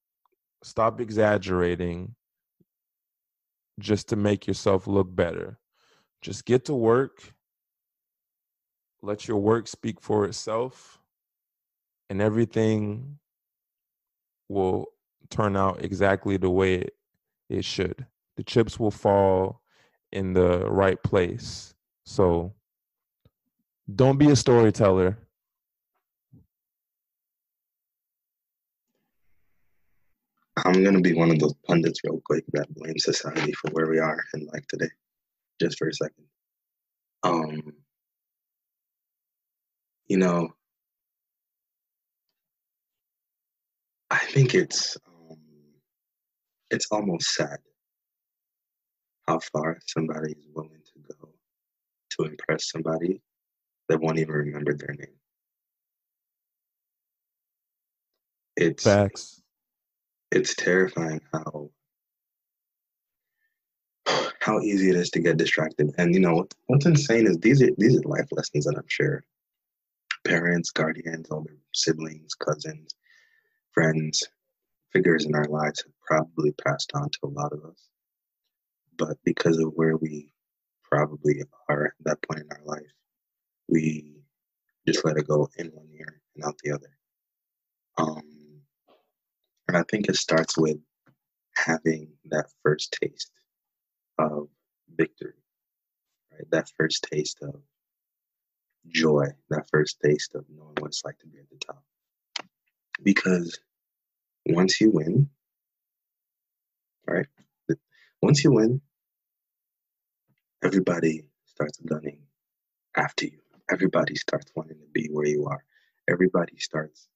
[0.65, 2.17] stop exaggerating
[3.79, 5.59] just to make yourself look better
[6.25, 7.35] just get to work,
[9.03, 10.99] let your work speak for itself,
[12.09, 13.19] and everything
[14.49, 14.87] will
[15.29, 16.95] turn out exactly the way it,
[17.51, 18.07] it should.
[18.39, 19.61] The chips will fall
[20.13, 21.75] in the right place.
[22.07, 22.55] So
[23.95, 25.19] don't be a storyteller.
[30.57, 33.99] I'm gonna be one of those pundits real quick that blame society for where we
[33.99, 34.91] are in life today
[35.61, 36.25] just for a second.
[37.23, 37.73] Um,
[40.07, 40.51] you know,
[44.11, 45.39] I think it's um,
[46.71, 47.59] it's almost sad
[49.27, 51.29] how far somebody is willing to go
[52.11, 53.21] to impress somebody
[53.89, 55.17] that won't even remember their name.
[58.57, 59.43] It's facts.
[60.35, 61.71] It's terrifying how
[64.41, 65.95] how easy it is to get distracted.
[65.97, 69.23] And you know what's insane is these are these are life lessons that I'm sure
[70.25, 72.95] parents, guardians, older siblings, cousins,
[73.71, 74.25] friends,
[74.93, 77.89] figures in our lives have probably passed on to a lot of us.
[78.97, 80.33] But because of where we
[80.83, 82.93] probably are at that point in our life,
[83.69, 84.17] we
[84.87, 86.91] just let it go in one ear and out the other.
[87.99, 88.34] Um,
[89.69, 90.79] and I think it starts with
[91.55, 93.31] having that first taste
[94.19, 94.49] of
[94.97, 95.35] victory,
[96.33, 96.51] right?
[96.51, 97.57] That first taste of
[98.89, 101.83] joy, that first taste of knowing what it's like to be at the top.
[103.03, 103.59] Because
[104.47, 105.31] once you win,
[107.07, 107.27] right?
[108.23, 108.81] Once you win,
[110.63, 112.21] everybody starts gunning
[112.97, 113.39] after you.
[113.71, 115.65] Everybody starts wanting to be where you are.
[116.09, 117.09] Everybody starts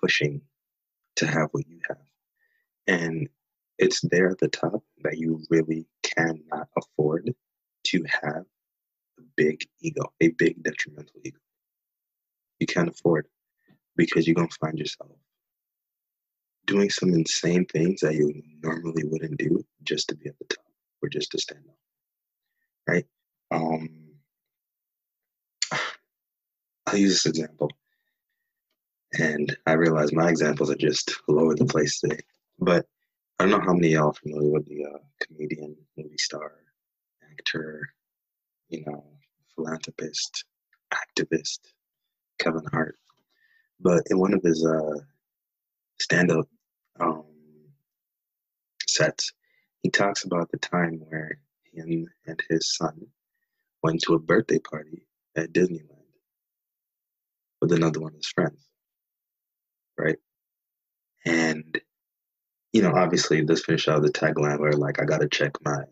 [0.00, 0.42] pushing
[1.20, 1.98] to have what you have.
[2.86, 3.28] And
[3.78, 7.34] it's there at the top that you really cannot afford
[7.84, 8.44] to have
[9.18, 11.38] a big ego, a big detrimental ego.
[12.58, 13.26] You can't afford
[13.96, 15.10] because you're going to find yourself
[16.66, 20.64] doing some insane things that you normally wouldn't do just to be at the top
[21.02, 21.76] or just to stand up.
[22.86, 23.06] Right?
[23.50, 23.88] Um,
[26.86, 27.70] I'll use this example.
[29.18, 32.20] And I realize my examples are just all over the place today.
[32.58, 32.86] But
[33.38, 36.52] I don't know how many of y'all are familiar with the uh, comedian, movie star,
[37.32, 37.88] actor,
[38.68, 39.04] you know,
[39.54, 40.44] philanthropist,
[40.92, 41.58] activist,
[42.38, 42.96] Kevin Hart.
[43.80, 45.00] But in one of his uh,
[45.98, 46.46] stand-up
[47.00, 47.24] um,
[48.86, 49.32] sets,
[49.82, 51.40] he talks about the time where
[51.72, 53.06] him and his son
[53.82, 55.06] went to a birthday party
[55.36, 55.86] at Disneyland
[57.60, 58.69] with another one of his friends,
[60.00, 60.18] right?
[61.26, 61.80] And
[62.72, 65.82] you know, obviously, this finish out the tagline where like I gotta check my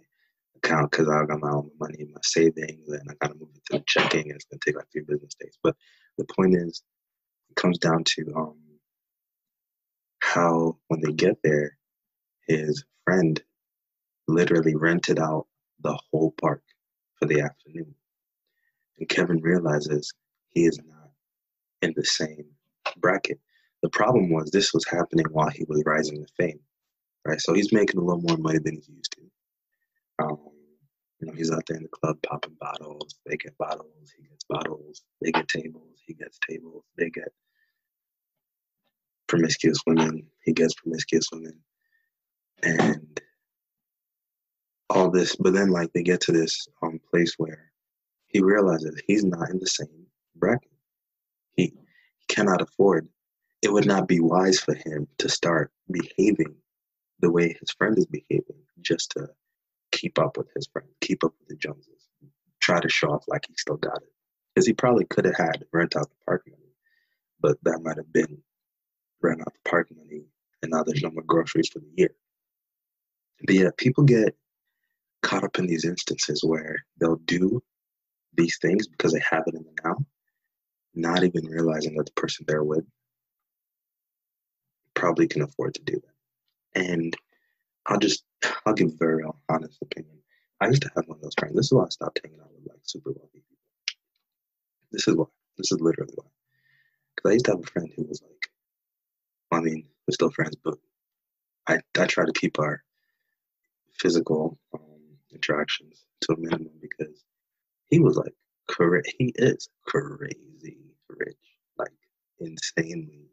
[0.57, 3.63] account because I got my own money in my savings and I gotta move it
[3.73, 5.59] to the checking and it's gonna take like three business days.
[5.63, 5.77] But
[6.19, 6.83] the point is,
[7.51, 8.59] it comes down to um,
[10.21, 11.77] how when they get there,
[12.49, 13.43] his friend
[14.29, 15.47] literally rented out
[15.83, 16.63] the whole park
[17.19, 17.95] for the afternoon.
[18.99, 20.13] And Kevin realizes
[20.51, 21.11] he is not
[21.83, 22.47] in the same
[22.99, 23.41] bracket.
[23.83, 26.61] The problem was this was happening while he was rising to fame,
[27.27, 27.41] right?
[27.41, 29.23] So he's making a little more money than he used to.
[30.25, 30.39] Um,
[31.21, 33.17] you know, he's out there in the club popping bottles.
[33.27, 34.13] They get bottles.
[34.17, 35.03] He gets bottles.
[35.23, 36.01] They get tables.
[36.07, 36.85] He gets tables.
[36.99, 37.29] They get
[39.29, 40.27] promiscuous women.
[40.45, 41.55] He gets promiscuous women.
[42.63, 43.21] And
[44.91, 47.73] all this, but then like they get to this um place where
[48.29, 50.07] he realizes he's not in the same
[50.37, 50.71] bracket.
[51.57, 53.09] He, he cannot afford.
[53.63, 56.55] It would not be wise for him to start behaving
[57.21, 59.29] the way his friend is behaving just to
[59.91, 62.09] keep up with his friend, keep up with the Joneses,
[62.61, 64.13] try to show off like he still got it.
[64.55, 66.73] Because he probably could have had rent out the park money,
[67.41, 68.39] but that might have been
[69.23, 70.25] rent out the park money,
[70.63, 72.15] and now there's no more groceries for the year.
[73.45, 74.37] But yeah, people get
[75.23, 77.63] caught up in these instances where they'll do
[78.35, 79.97] these things because they have it in the now,
[80.95, 82.85] not even realizing that the person they're with
[84.99, 86.83] probably can afford to do that.
[86.87, 87.17] And
[87.87, 88.25] I'll just,
[88.67, 90.19] I'll give a very honest opinion.
[90.61, 91.55] I used to have one of those friends.
[91.55, 93.57] This is why I stopped hanging out with like super wealthy people.
[94.91, 95.25] This is why.
[95.57, 96.27] This is literally why.
[97.15, 98.51] Because I used to have a friend who was like,
[99.51, 100.75] I mean, we're still friends, but
[101.69, 102.83] I, I try to keep our
[103.99, 104.81] physical um,
[105.33, 107.25] interactions to a minimum because
[107.89, 108.35] he was like
[108.69, 110.79] cra- he is crazy
[111.09, 111.37] rich,
[111.77, 111.93] like
[112.41, 113.28] insanely.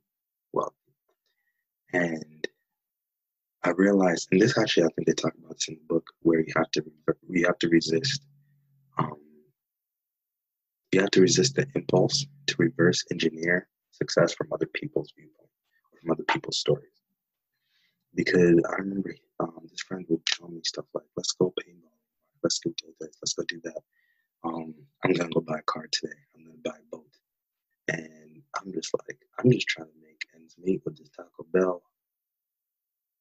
[1.95, 2.47] And
[3.63, 6.39] I realized, and this actually I think they talk about this in the book, where
[6.39, 6.83] you have to
[7.27, 8.21] we have to resist.
[8.97, 9.19] Um,
[10.91, 15.49] you have to resist the impulse to reverse engineer success from other people's viewpoint
[15.99, 17.01] from other people's stories.
[18.13, 21.95] Because I remember um, this friend would tell me stuff like, "Let's go paintball
[22.45, 23.81] let's go do this, let's go do that.
[24.43, 26.13] Um, I'm gonna go buy a car today.
[26.35, 27.09] I'm gonna buy a boat.
[27.87, 30.04] And I'm just like, I'm just trying to
[30.45, 31.81] ends meet with this Taco Bell.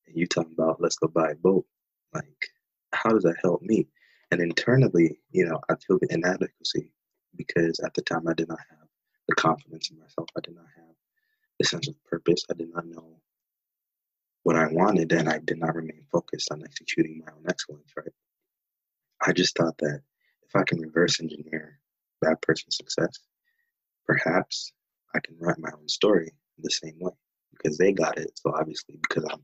[0.07, 1.67] And you talking about let's go buy a boat.
[2.13, 2.51] Like,
[2.93, 3.89] how does that help me?
[4.31, 6.93] And internally, you know, I feel the inadequacy
[7.37, 8.89] because at the time I did not have
[9.29, 10.29] the confidence in myself.
[10.37, 10.95] I did not have
[11.59, 12.45] the sense of purpose.
[12.51, 13.21] I did not know
[14.43, 18.13] what I wanted, and I did not remain focused on executing my own excellence, right?
[19.23, 20.03] I just thought that
[20.43, 21.81] if I can reverse engineer
[22.21, 23.19] that person's success,
[24.07, 24.73] perhaps
[25.15, 27.13] I can write my own story the same way
[27.51, 28.39] because they got it.
[28.39, 29.41] So obviously, because I'm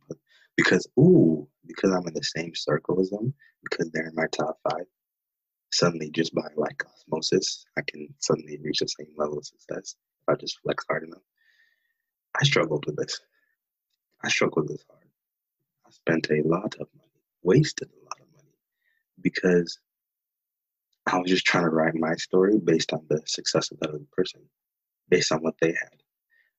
[0.56, 3.32] because ooh because I'm in the same circle as them
[3.62, 4.84] because they're in my top five.
[5.72, 10.34] Suddenly, just by like osmosis, I can suddenly reach the same level of success if
[10.34, 11.22] I just flex hard enough.
[12.40, 13.20] I struggled with this.
[14.24, 15.06] I struggled with this hard.
[15.86, 18.54] I spent a lot of money, wasted a lot of money,
[19.20, 19.78] because
[21.06, 24.00] I was just trying to write my story based on the success of that other
[24.12, 24.42] person,
[25.08, 25.99] based on what they had,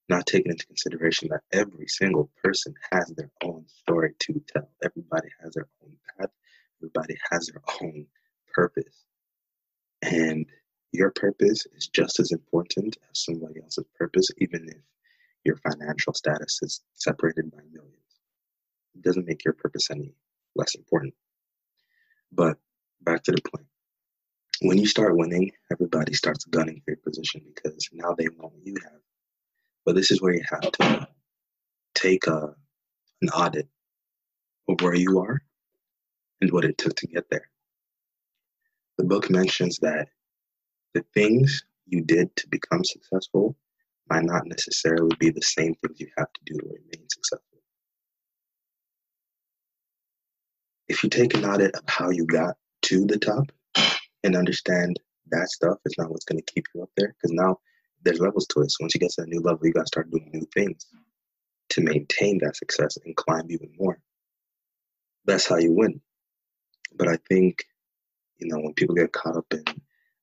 [0.10, 4.70] not taking into consideration that every single person has their own story to tell.
[4.84, 6.32] Everybody has their own path,
[6.80, 8.08] everybody has their own
[8.54, 9.06] purpose.
[10.02, 10.45] And
[10.91, 14.82] your purpose is just as important as somebody else's purpose, even if
[15.45, 17.95] your financial status is separated by millions.
[18.95, 20.14] It doesn't make your purpose any
[20.56, 21.14] less important.
[22.32, 22.58] But
[23.02, 23.68] back to the point.
[24.62, 28.66] When you start winning, everybody starts gunning for your position because now they want what
[28.66, 29.02] you have.
[29.86, 31.07] But this is where you have to
[31.95, 32.53] take a,
[33.21, 33.67] an audit
[34.69, 35.41] of where you are
[36.41, 37.49] and what it took to get there.
[38.97, 40.07] The book mentions that
[40.93, 43.55] the things you did to become successful
[44.09, 47.51] might not necessarily be the same things you have to do to remain successful.
[50.91, 53.49] if you take an audit of how you got to the top
[54.23, 54.99] and understand
[55.32, 57.57] that stuff is not what's going to keep you up there, because now
[58.04, 58.72] there's levels to it.
[58.72, 60.88] So once you get to a new level, you got to start doing new things
[61.72, 63.99] to maintain that success and climb even more.
[65.26, 66.02] that's how you win.
[66.95, 67.66] But I think,
[68.39, 69.64] you know, when people get caught up in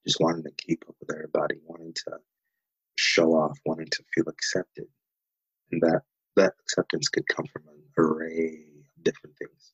[0.06, 2.18] just wanting to keep up with everybody, wanting to
[2.96, 4.86] show off, wanting to feel accepted,
[5.72, 6.02] and that
[6.36, 8.64] that acceptance could come from an array
[8.98, 9.72] of different things.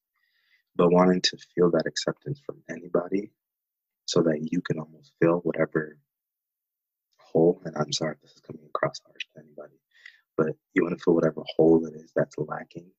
[0.76, 3.30] But wanting to feel that acceptance from anybody
[4.06, 5.98] so that you can almost fill whatever
[7.34, 9.78] hole, and I'm sorry if this is coming across harsh to anybody,
[10.36, 12.90] but you want to fill whatever hole it is that's lacking,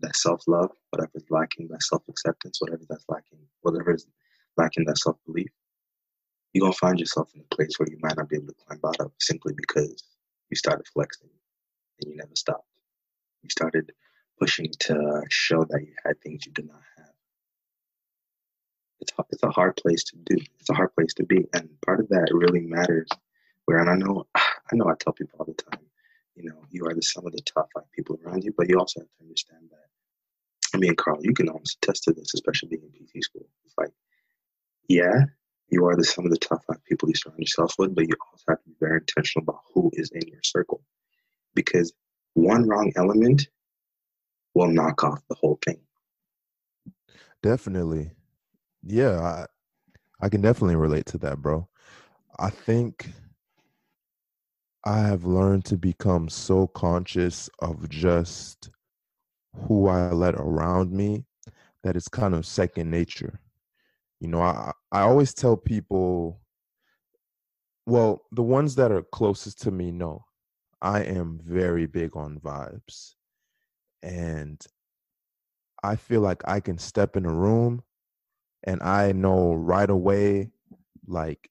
[0.00, 4.06] that self love, whatever is lacking, that self acceptance, whatever that's lacking, whatever is
[4.56, 5.50] lacking that self belief,
[6.52, 8.54] you're going to find yourself in a place where you might not be able to
[8.66, 10.02] climb out of simply because
[10.50, 11.30] you started flexing
[12.00, 12.66] and you never stopped.
[13.42, 13.92] You started
[14.38, 17.06] pushing to show that you had things you did not have.
[19.00, 20.36] It's, it's a hard place to do.
[20.58, 21.46] It's a hard place to be.
[21.54, 23.08] And part of that really matters
[23.78, 25.80] and I know, I know I tell people all the time,
[26.34, 28.78] you know, you are the sum of the top five people around you, but you
[28.78, 30.74] also have to understand that.
[30.74, 33.46] I mean, Carl, you can almost attest to this, especially being in PT school.
[33.64, 33.90] It's like,
[34.88, 35.24] yeah,
[35.68, 38.14] you are the sum of the top five people you surround yourself with, but you
[38.32, 40.82] also have to be very intentional about who is in your circle.
[41.54, 41.92] Because
[42.34, 43.48] one wrong element
[44.54, 45.80] will knock off the whole thing.
[47.42, 48.12] Definitely.
[48.82, 49.46] Yeah, I,
[50.20, 51.68] I can definitely relate to that, bro.
[52.38, 53.10] I think
[54.84, 58.70] I have learned to become so conscious of just
[59.54, 61.26] who I let around me
[61.82, 63.40] that it's kind of second nature.
[64.20, 66.40] You know, I I always tell people
[67.86, 70.24] well, the ones that are closest to me know
[70.80, 73.14] I am very big on vibes.
[74.02, 74.64] And
[75.82, 77.82] I feel like I can step in a room
[78.64, 80.50] and I know right away,
[81.06, 81.50] like,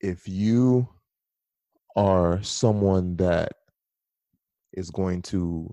[0.00, 0.88] if you
[1.96, 3.52] are someone that
[4.72, 5.72] is going to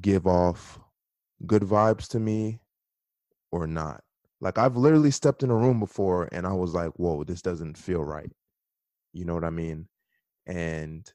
[0.00, 0.78] give off
[1.46, 2.60] good vibes to me
[3.50, 4.02] or not.
[4.40, 7.78] Like, I've literally stepped in a room before and I was like, whoa, this doesn't
[7.78, 8.30] feel right.
[9.12, 9.88] You know what I mean?
[10.46, 11.10] And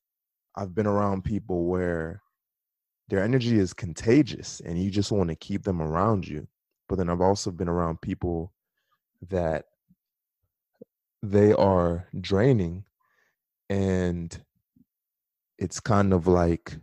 [0.55, 2.21] I've been around people where
[3.09, 6.47] their energy is contagious and you just want to keep them around you.
[6.87, 8.51] But then I've also been around people
[9.29, 9.65] that
[11.21, 12.85] they are draining
[13.69, 14.43] and
[15.57, 16.77] it's kind of like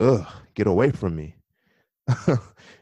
[0.00, 1.34] ugh get away from me.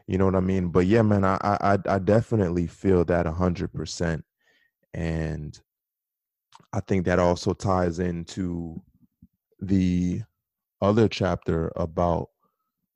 [0.07, 0.67] You know what i mean?
[0.69, 4.23] But yeah man i i i definitely feel that a hundred percent
[4.93, 5.59] and
[6.71, 8.81] I think that also ties into
[9.59, 10.21] the
[10.81, 12.29] other chapter about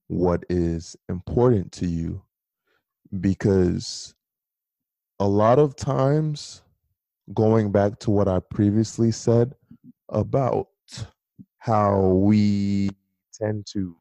[0.08, 2.22] what is important to you
[3.20, 4.14] because
[5.20, 6.62] a lot of times
[7.34, 9.54] going back to what I previously said
[10.10, 10.68] about
[11.60, 12.90] how we
[13.34, 13.96] tend to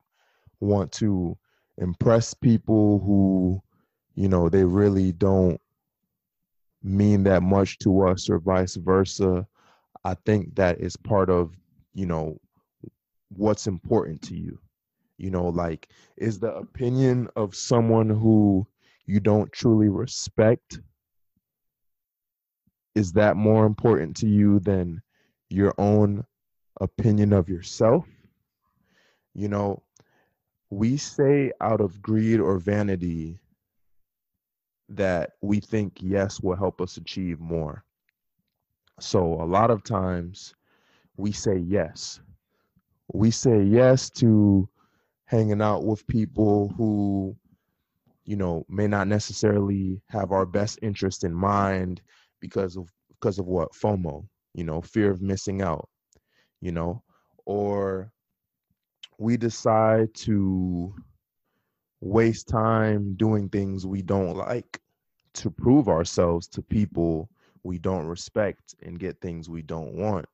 [0.61, 1.37] want to
[1.79, 3.63] impress people who
[4.15, 5.61] you know they really don't
[6.83, 9.47] mean that much to us or vice versa
[10.05, 11.55] I think that is part of,
[11.95, 12.39] you know,
[13.31, 14.59] what's important to you.
[15.19, 18.67] You know, like, is the opinion of someone who
[19.07, 20.81] you don't truly respect,
[22.99, 25.01] is that more important to you than
[25.49, 26.25] your own
[26.81, 28.05] opinion of yourself?
[29.35, 29.85] You know,
[30.71, 33.39] we say out of greed or vanity
[34.89, 37.85] that we think yes will help us achieve more.
[38.99, 40.57] So a lot of times
[41.17, 42.19] we say yes.
[43.15, 44.69] We say yes to
[45.27, 47.37] hanging out with people who,
[48.25, 52.03] you know, may not necessarily have our best interest in mind
[52.41, 53.73] because of because of what?
[53.73, 55.89] FOMO, you know, fear of missing out,
[56.61, 57.03] you know,
[57.47, 58.13] or
[59.19, 60.95] we decide to
[62.01, 64.81] waste time doing things we don't like
[65.35, 67.29] to prove ourselves to people
[67.65, 70.27] we don't respect and get things we don't want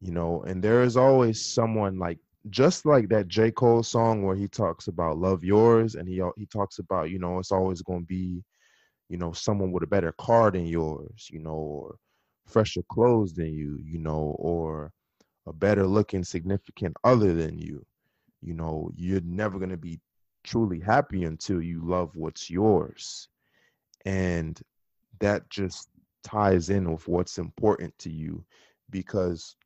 [0.00, 0.42] you know?
[0.42, 2.18] And there is always someone like
[2.50, 3.50] just like that J.
[3.50, 7.38] Cole song where he talks about love yours and he he talks about, you know,
[7.38, 8.42] it's always going to be,
[9.08, 11.96] you know, someone with a better car than yours, you know, or
[12.46, 14.92] fresher clothes than you, you know, or
[15.46, 17.84] a better looking significant other than you.
[18.40, 20.00] You know, you're never going to be
[20.42, 23.28] truly happy until you love what's yours.
[24.04, 24.60] And
[25.20, 25.88] that just
[26.22, 28.44] ties in with what's important to you
[28.90, 29.56] because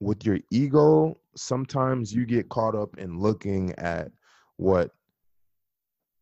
[0.00, 4.10] with your ego sometimes you get caught up in looking at
[4.56, 4.90] what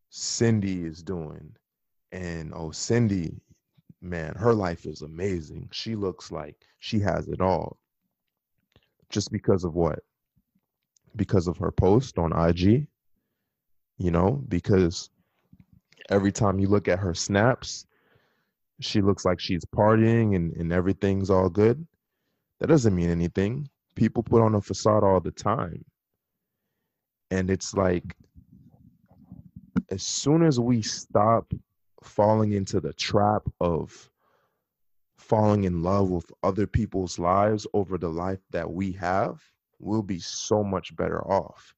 [0.09, 1.55] Cindy is doing
[2.13, 3.35] and oh Cindy
[4.01, 7.77] man her life is amazing she looks like she has it all
[9.09, 9.99] just because of what
[11.15, 12.87] because of her post on IG
[13.97, 15.09] you know, because
[16.09, 17.85] every time you look at her snaps,
[18.79, 21.85] she looks like she's partying and, and everything's all good.
[22.59, 23.69] That doesn't mean anything.
[23.95, 25.85] People put on a facade all the time.
[27.31, 28.15] And it's like,
[29.89, 31.53] as soon as we stop
[32.05, 34.09] falling into the trap of
[35.17, 39.41] falling in love with other people's lives over the life that we have,
[39.79, 41.73] we'll be so much better off.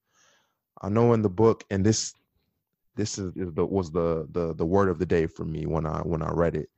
[0.82, 2.13] I know in the book, and this
[2.95, 5.99] this is, the was the the the word of the day for me when I
[5.99, 6.69] when I read it.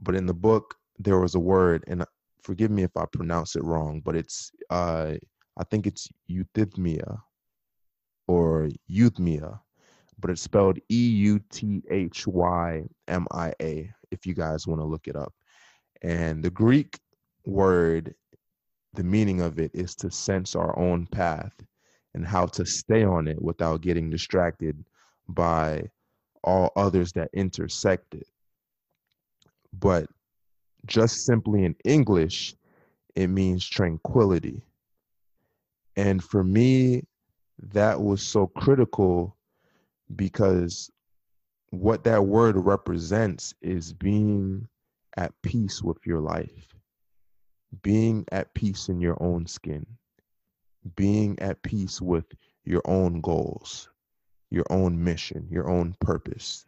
[0.00, 2.04] But in the book, there was a word, and
[2.42, 5.14] forgive me if I pronounce it wrong, but it's uh
[5.58, 7.18] I think it's euthymia
[8.26, 9.60] or euthymia,
[10.18, 13.90] but it's spelled E U T H Y M I A.
[14.10, 15.32] If you guys want to look it up,
[16.02, 16.98] and the Greek
[17.44, 18.14] word,
[18.94, 21.52] the meaning of it is to sense our own path
[22.14, 24.82] and how to stay on it without getting distracted
[25.28, 25.82] by
[26.42, 28.26] all others that intersect it.
[29.78, 30.08] But
[30.86, 32.54] just simply in English,
[33.14, 34.62] it means tranquility.
[35.96, 37.02] And for me,
[37.58, 39.35] that was so critical
[40.14, 40.90] because
[41.70, 44.68] what that word represents is being
[45.16, 46.74] at peace with your life,
[47.82, 49.86] being at peace in your own skin,
[50.94, 52.26] being at peace with
[52.64, 53.90] your own goals,
[54.50, 56.64] your own mission, your own purpose.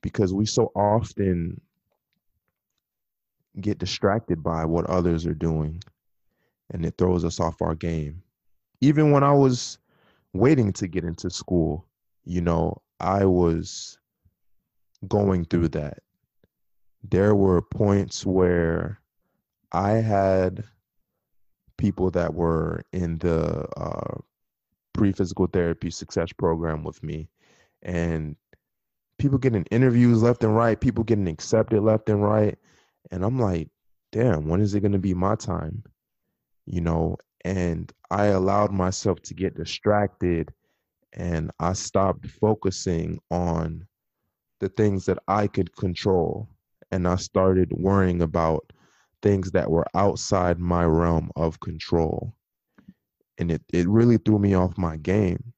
[0.00, 1.60] Because we so often
[3.60, 5.82] get distracted by what others are doing
[6.70, 8.22] and it throws us off our game.
[8.80, 9.78] Even when I was
[10.38, 11.86] waiting to get into school,
[12.24, 13.98] you know, I was
[15.08, 15.98] going through that.
[17.08, 19.00] There were points where
[19.72, 20.64] I had
[21.76, 24.18] people that were in the uh,
[24.92, 27.28] pre physical therapy success program with me,
[27.82, 28.36] and
[29.18, 32.58] people getting interviews left and right, people getting accepted left and right.
[33.10, 33.68] And I'm like,
[34.12, 35.84] damn, when is it going to be my time?
[36.64, 40.52] You know, and I allowed myself to get distracted
[41.12, 43.86] and I stopped focusing on
[44.60, 46.48] the things that I could control.
[46.90, 48.72] And I started worrying about
[49.22, 52.34] things that were outside my realm of control.
[53.38, 55.52] And it, it really threw me off my game.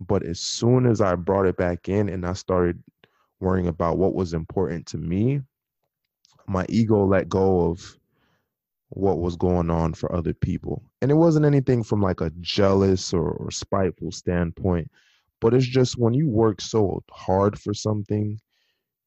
[0.00, 2.82] But as soon as I brought it back in and I started
[3.40, 5.42] worrying about what was important to me,
[6.46, 7.97] my ego let go of
[8.90, 10.82] what was going on for other people.
[11.02, 14.90] And it wasn't anything from like a jealous or, or spiteful standpoint,
[15.40, 18.40] but it's just when you work so hard for something,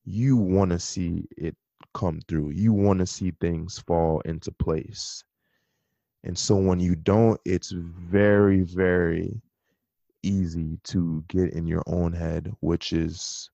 [0.05, 1.55] you want to see it
[1.93, 2.51] come through.
[2.51, 5.23] You want to see things fall into place.
[6.23, 9.41] And so when you don't, it's very, very
[10.23, 13.50] easy to get in your own head, which is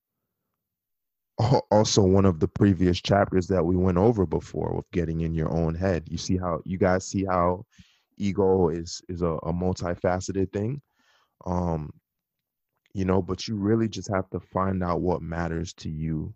[1.71, 5.51] also one of the previous chapters that we went over before with getting in your
[5.51, 6.07] own head.
[6.09, 7.65] You see how you guys see how
[8.17, 10.81] ego is is a, a multifaceted thing.
[11.45, 11.93] Um,
[12.93, 16.33] you know, but you really just have to find out what matters to you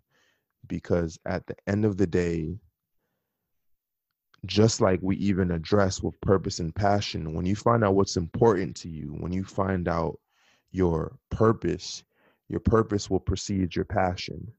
[0.68, 2.56] because at the end of the day,
[4.46, 8.76] just like we even address with purpose and passion, when you find out what's important
[8.76, 10.20] to you, when you find out
[10.70, 12.04] your purpose,
[12.48, 14.52] your purpose will precede your passion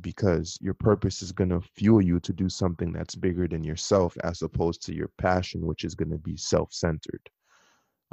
[0.00, 4.16] because your purpose is going to fuel you to do something that's bigger than yourself
[4.24, 7.28] as opposed to your passion which is going to be self-centered.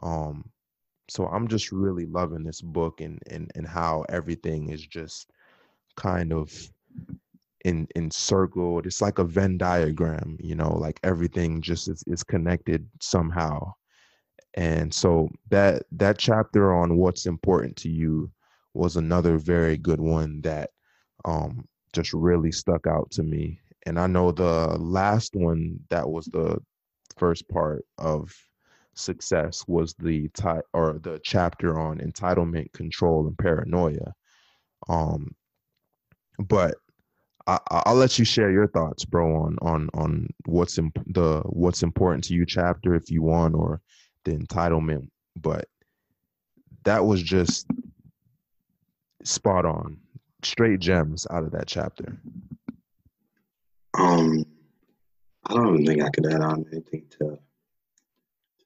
[0.04, 0.50] Um
[1.10, 5.32] so i'm just really loving this book and and and how everything is just
[5.96, 6.54] kind of
[7.66, 8.86] in encircled.
[8.86, 13.74] It's like a venn diagram you know like everything just is, is connected somehow.
[14.56, 18.32] And so that that chapter on what's important to you
[18.74, 20.72] was another very good one that
[21.26, 23.60] um, just really stuck out to me.
[23.86, 26.60] And I know the last one that was the
[27.18, 28.34] first part of
[28.94, 34.14] success was the ti- or the chapter on entitlement, control, and paranoia.
[34.88, 35.36] Um,
[36.38, 36.76] but
[37.48, 41.82] I, will let you share your thoughts, bro, on on on what's imp- the what's
[41.82, 43.82] important to you chapter if you want, or
[44.26, 45.10] the entitlement.
[45.36, 45.68] But
[46.84, 47.66] that was just
[49.24, 49.98] spot on
[50.44, 52.18] straight gems out of that chapter?
[53.98, 54.46] Um,
[55.46, 57.40] I don't even think I could add on anything to, to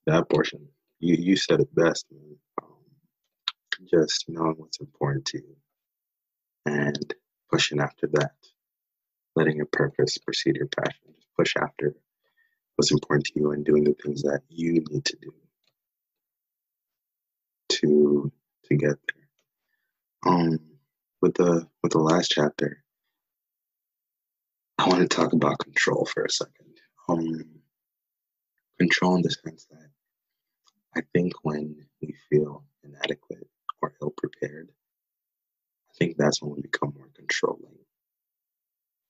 [0.07, 0.67] that portion.
[0.99, 2.36] You you said it best, man.
[2.61, 5.55] Um, just knowing what's important to you
[6.65, 7.13] and
[7.51, 8.36] pushing after that,
[9.36, 11.13] letting your purpose precede your passion.
[11.15, 11.95] Just push after
[12.76, 15.34] what's important to you and doing the things that you need to do
[17.69, 18.32] to
[18.65, 20.32] to get there.
[20.34, 20.59] Um,
[21.24, 22.84] with the with the last chapter,
[24.78, 26.82] I want to talk about control for a second.
[27.07, 27.45] Um,
[28.78, 29.88] control in the sense that
[30.97, 33.47] I think when we feel inadequate
[33.82, 34.67] or ill prepared,
[35.89, 37.78] I think that's when we become more controlling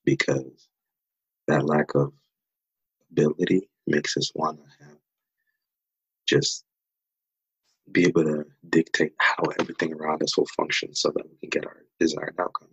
[0.05, 0.68] because
[1.47, 2.14] that lack of
[3.11, 4.97] ability makes us want to have
[6.28, 6.64] just
[7.91, 11.66] be able to dictate how everything around us will function so that we can get
[11.66, 12.70] our desired outcome.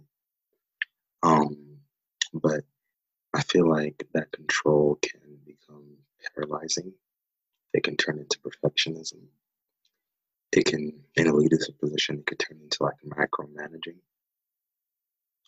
[1.23, 1.79] Um,
[2.35, 2.63] but
[3.33, 5.99] I feel like that control can become
[6.35, 6.93] paralyzing.
[7.73, 9.23] It can turn into perfectionism.
[10.53, 14.01] It can, in a leadership position, it could turn into like micromanaging.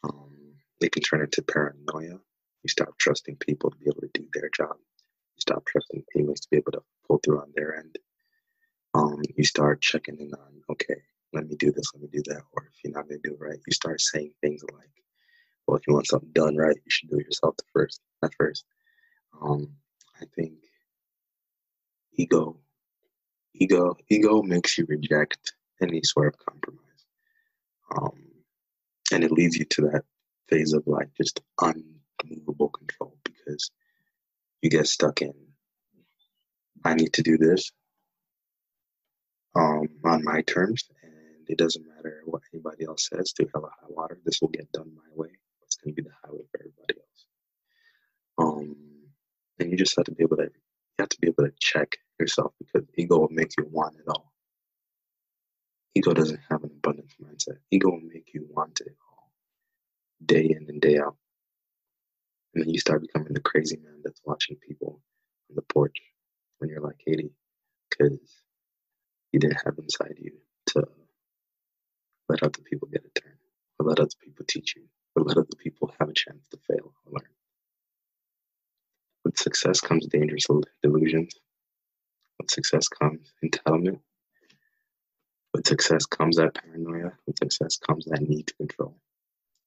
[0.05, 2.21] Um, it can turn into paranoia.
[2.63, 4.77] You stop trusting people to be able to do their job.
[4.79, 7.97] You stop trusting teammates to be able to pull through on their end.
[8.95, 11.03] Um, you start checking in on, okay,
[11.33, 12.43] let me do this, let me do that.
[12.53, 14.91] Or if you're not going to do it right, you start saying things like,
[15.67, 18.33] well, if you want something done right, you should do it yourself the first, at
[18.39, 18.65] first.
[19.41, 19.73] Um,
[20.21, 20.55] I think
[22.15, 22.59] ego,
[23.55, 26.81] ego, ego makes you reject any sort of compromise.
[27.95, 28.23] Um,
[29.13, 30.05] and it leads you to that
[30.49, 33.71] phase of like just unmovable control because
[34.61, 35.33] you get stuck in
[36.85, 37.71] I need to do this
[39.55, 40.85] um, on my terms,
[41.53, 43.33] it doesn't matter what anybody else says.
[43.35, 45.31] To hell or high water, this will get done my way.
[45.65, 47.27] It's going to be the highway for everybody else.
[48.39, 48.77] Um,
[49.61, 51.97] and you just have to be able to you have to be able to check
[52.21, 54.33] yourself because ego will make you want it all.
[55.95, 57.59] Ego doesn't have an abundance mindset.
[57.71, 59.33] Ego will make you want it all,
[60.25, 61.17] day in and day out.
[62.55, 65.01] And then you start becoming the crazy man that's watching people
[65.51, 65.97] on the porch
[66.59, 67.31] when you're like 80
[67.91, 68.19] because
[69.33, 70.33] you didn't have inside you
[70.69, 70.85] to
[72.33, 73.39] let other people get a turn,
[73.79, 74.85] or let other people teach you,
[75.17, 77.31] or let other people have a chance to fail or learn.
[79.25, 80.47] With success comes dangerous
[80.83, 81.35] delusions.
[82.41, 84.01] With success comes entitlement.
[85.55, 87.13] With success comes that paranoia.
[87.27, 88.97] With success comes that need to control.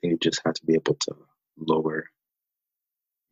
[0.04, 1.16] You just have to be able to
[1.58, 2.06] lower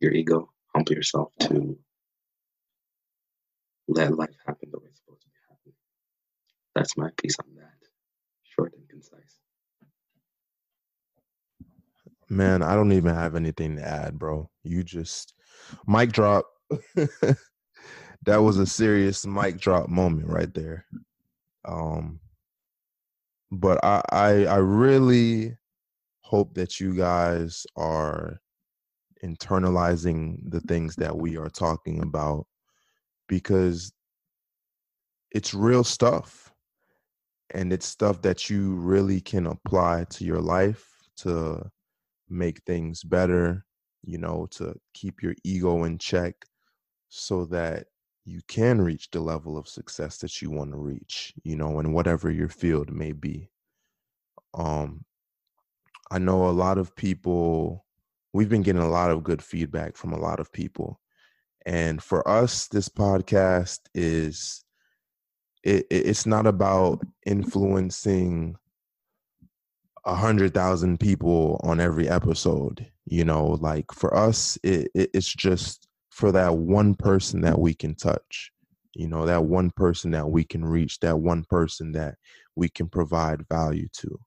[0.00, 1.78] your ego, humble yourself to
[3.88, 5.76] let life happen the way it's supposed to be happening.
[6.76, 7.78] That's my piece on that.
[8.44, 9.38] Short and concise.
[12.34, 14.50] Man, I don't even have anything to add, bro.
[14.64, 15.34] You just
[15.86, 16.44] mic drop.
[16.96, 17.36] that
[18.26, 20.84] was a serious mic drop moment right there.
[21.64, 22.18] Um
[23.52, 25.56] but I, I I really
[26.22, 28.40] hope that you guys are
[29.24, 32.48] internalizing the things that we are talking about
[33.28, 33.92] because
[35.30, 36.52] it's real stuff
[37.50, 40.84] and it's stuff that you really can apply to your life
[41.18, 41.70] to
[42.28, 43.64] make things better
[44.02, 46.34] you know to keep your ego in check
[47.08, 47.86] so that
[48.24, 51.92] you can reach the level of success that you want to reach you know in
[51.92, 53.50] whatever your field may be.
[54.54, 55.04] Um
[56.10, 57.84] i know a lot of people
[58.32, 61.00] we've been getting a lot of good feedback from a lot of people
[61.66, 64.64] and for us this podcast is
[65.62, 68.56] it, it's not about influencing
[70.06, 75.32] a hundred thousand people on every episode you know like for us it, it, it's
[75.32, 78.52] just for that one person that we can touch
[78.94, 82.16] you know that one person that we can reach that one person that
[82.56, 84.18] we can provide value to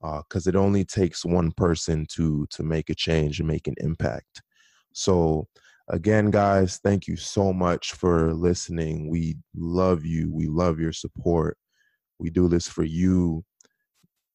[0.00, 3.74] because uh, it only takes one person to to make a change and make an
[3.78, 4.42] impact.
[4.92, 5.48] So
[5.88, 9.08] again guys thank you so much for listening.
[9.08, 10.32] We love you.
[10.32, 11.56] We love your support.
[12.18, 13.44] We do this for you.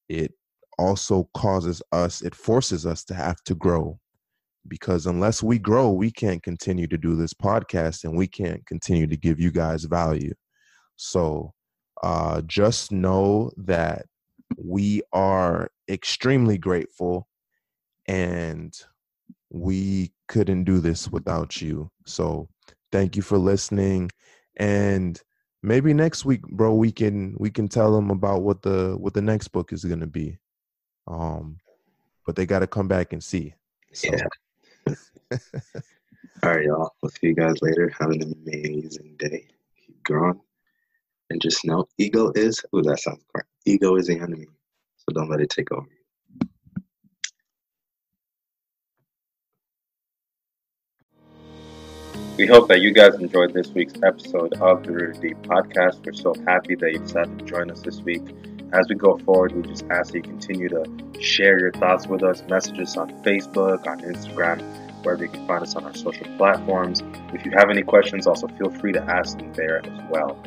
[0.09, 0.33] It
[0.81, 3.99] also causes us it forces us to have to grow.
[4.67, 9.07] Because unless we grow we can't continue to do this podcast and we can't continue
[9.07, 10.33] to give you guys value.
[10.95, 11.53] So
[12.03, 14.05] uh, just know that
[14.57, 17.27] we are extremely grateful
[18.07, 18.73] and
[19.49, 21.91] we couldn't do this without you.
[22.05, 22.49] So
[22.91, 24.09] thank you for listening
[24.57, 25.21] and
[25.63, 29.21] maybe next week bro we can we can tell them about what the what the
[29.21, 30.37] next book is going to be
[31.07, 31.57] um
[32.25, 33.53] but they got to come back and see
[33.93, 34.09] so.
[34.11, 34.95] yeah.
[36.43, 36.91] All right y'all.
[37.01, 37.93] We'll see you guys later.
[37.99, 39.47] Have an amazing day.
[39.85, 40.39] Keep growing.
[41.29, 44.47] And just know ego is oh that sounds correct ego is the enemy.
[44.97, 45.87] So don't let it take over
[52.37, 56.03] We hope that you guys enjoyed this week's episode of the Rooted Deep podcast.
[56.03, 58.23] We're so happy that you decided to join us this week
[58.73, 60.85] as we go forward, we just ask that you continue to
[61.19, 64.61] share your thoughts with us, message us on Facebook, on Instagram,
[65.03, 67.01] wherever you can find us on our social platforms.
[67.33, 70.37] If you have any questions, also feel free to ask them there as well.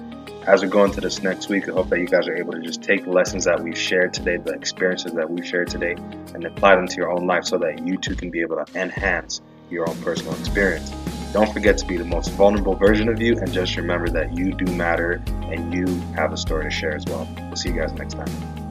[0.47, 2.61] As we go into this next week, I hope that you guys are able to
[2.61, 5.93] just take lessons that we've shared today, the experiences that we've shared today,
[6.35, 8.81] and apply them to your own life so that you too can be able to
[8.81, 10.93] enhance your own personal experience.
[11.35, 14.53] Don't forget to be the most vulnerable version of you, and just remember that you
[14.53, 15.21] do matter
[15.51, 17.27] and you have a story to share as well.
[17.37, 18.64] We'll see you guys next time.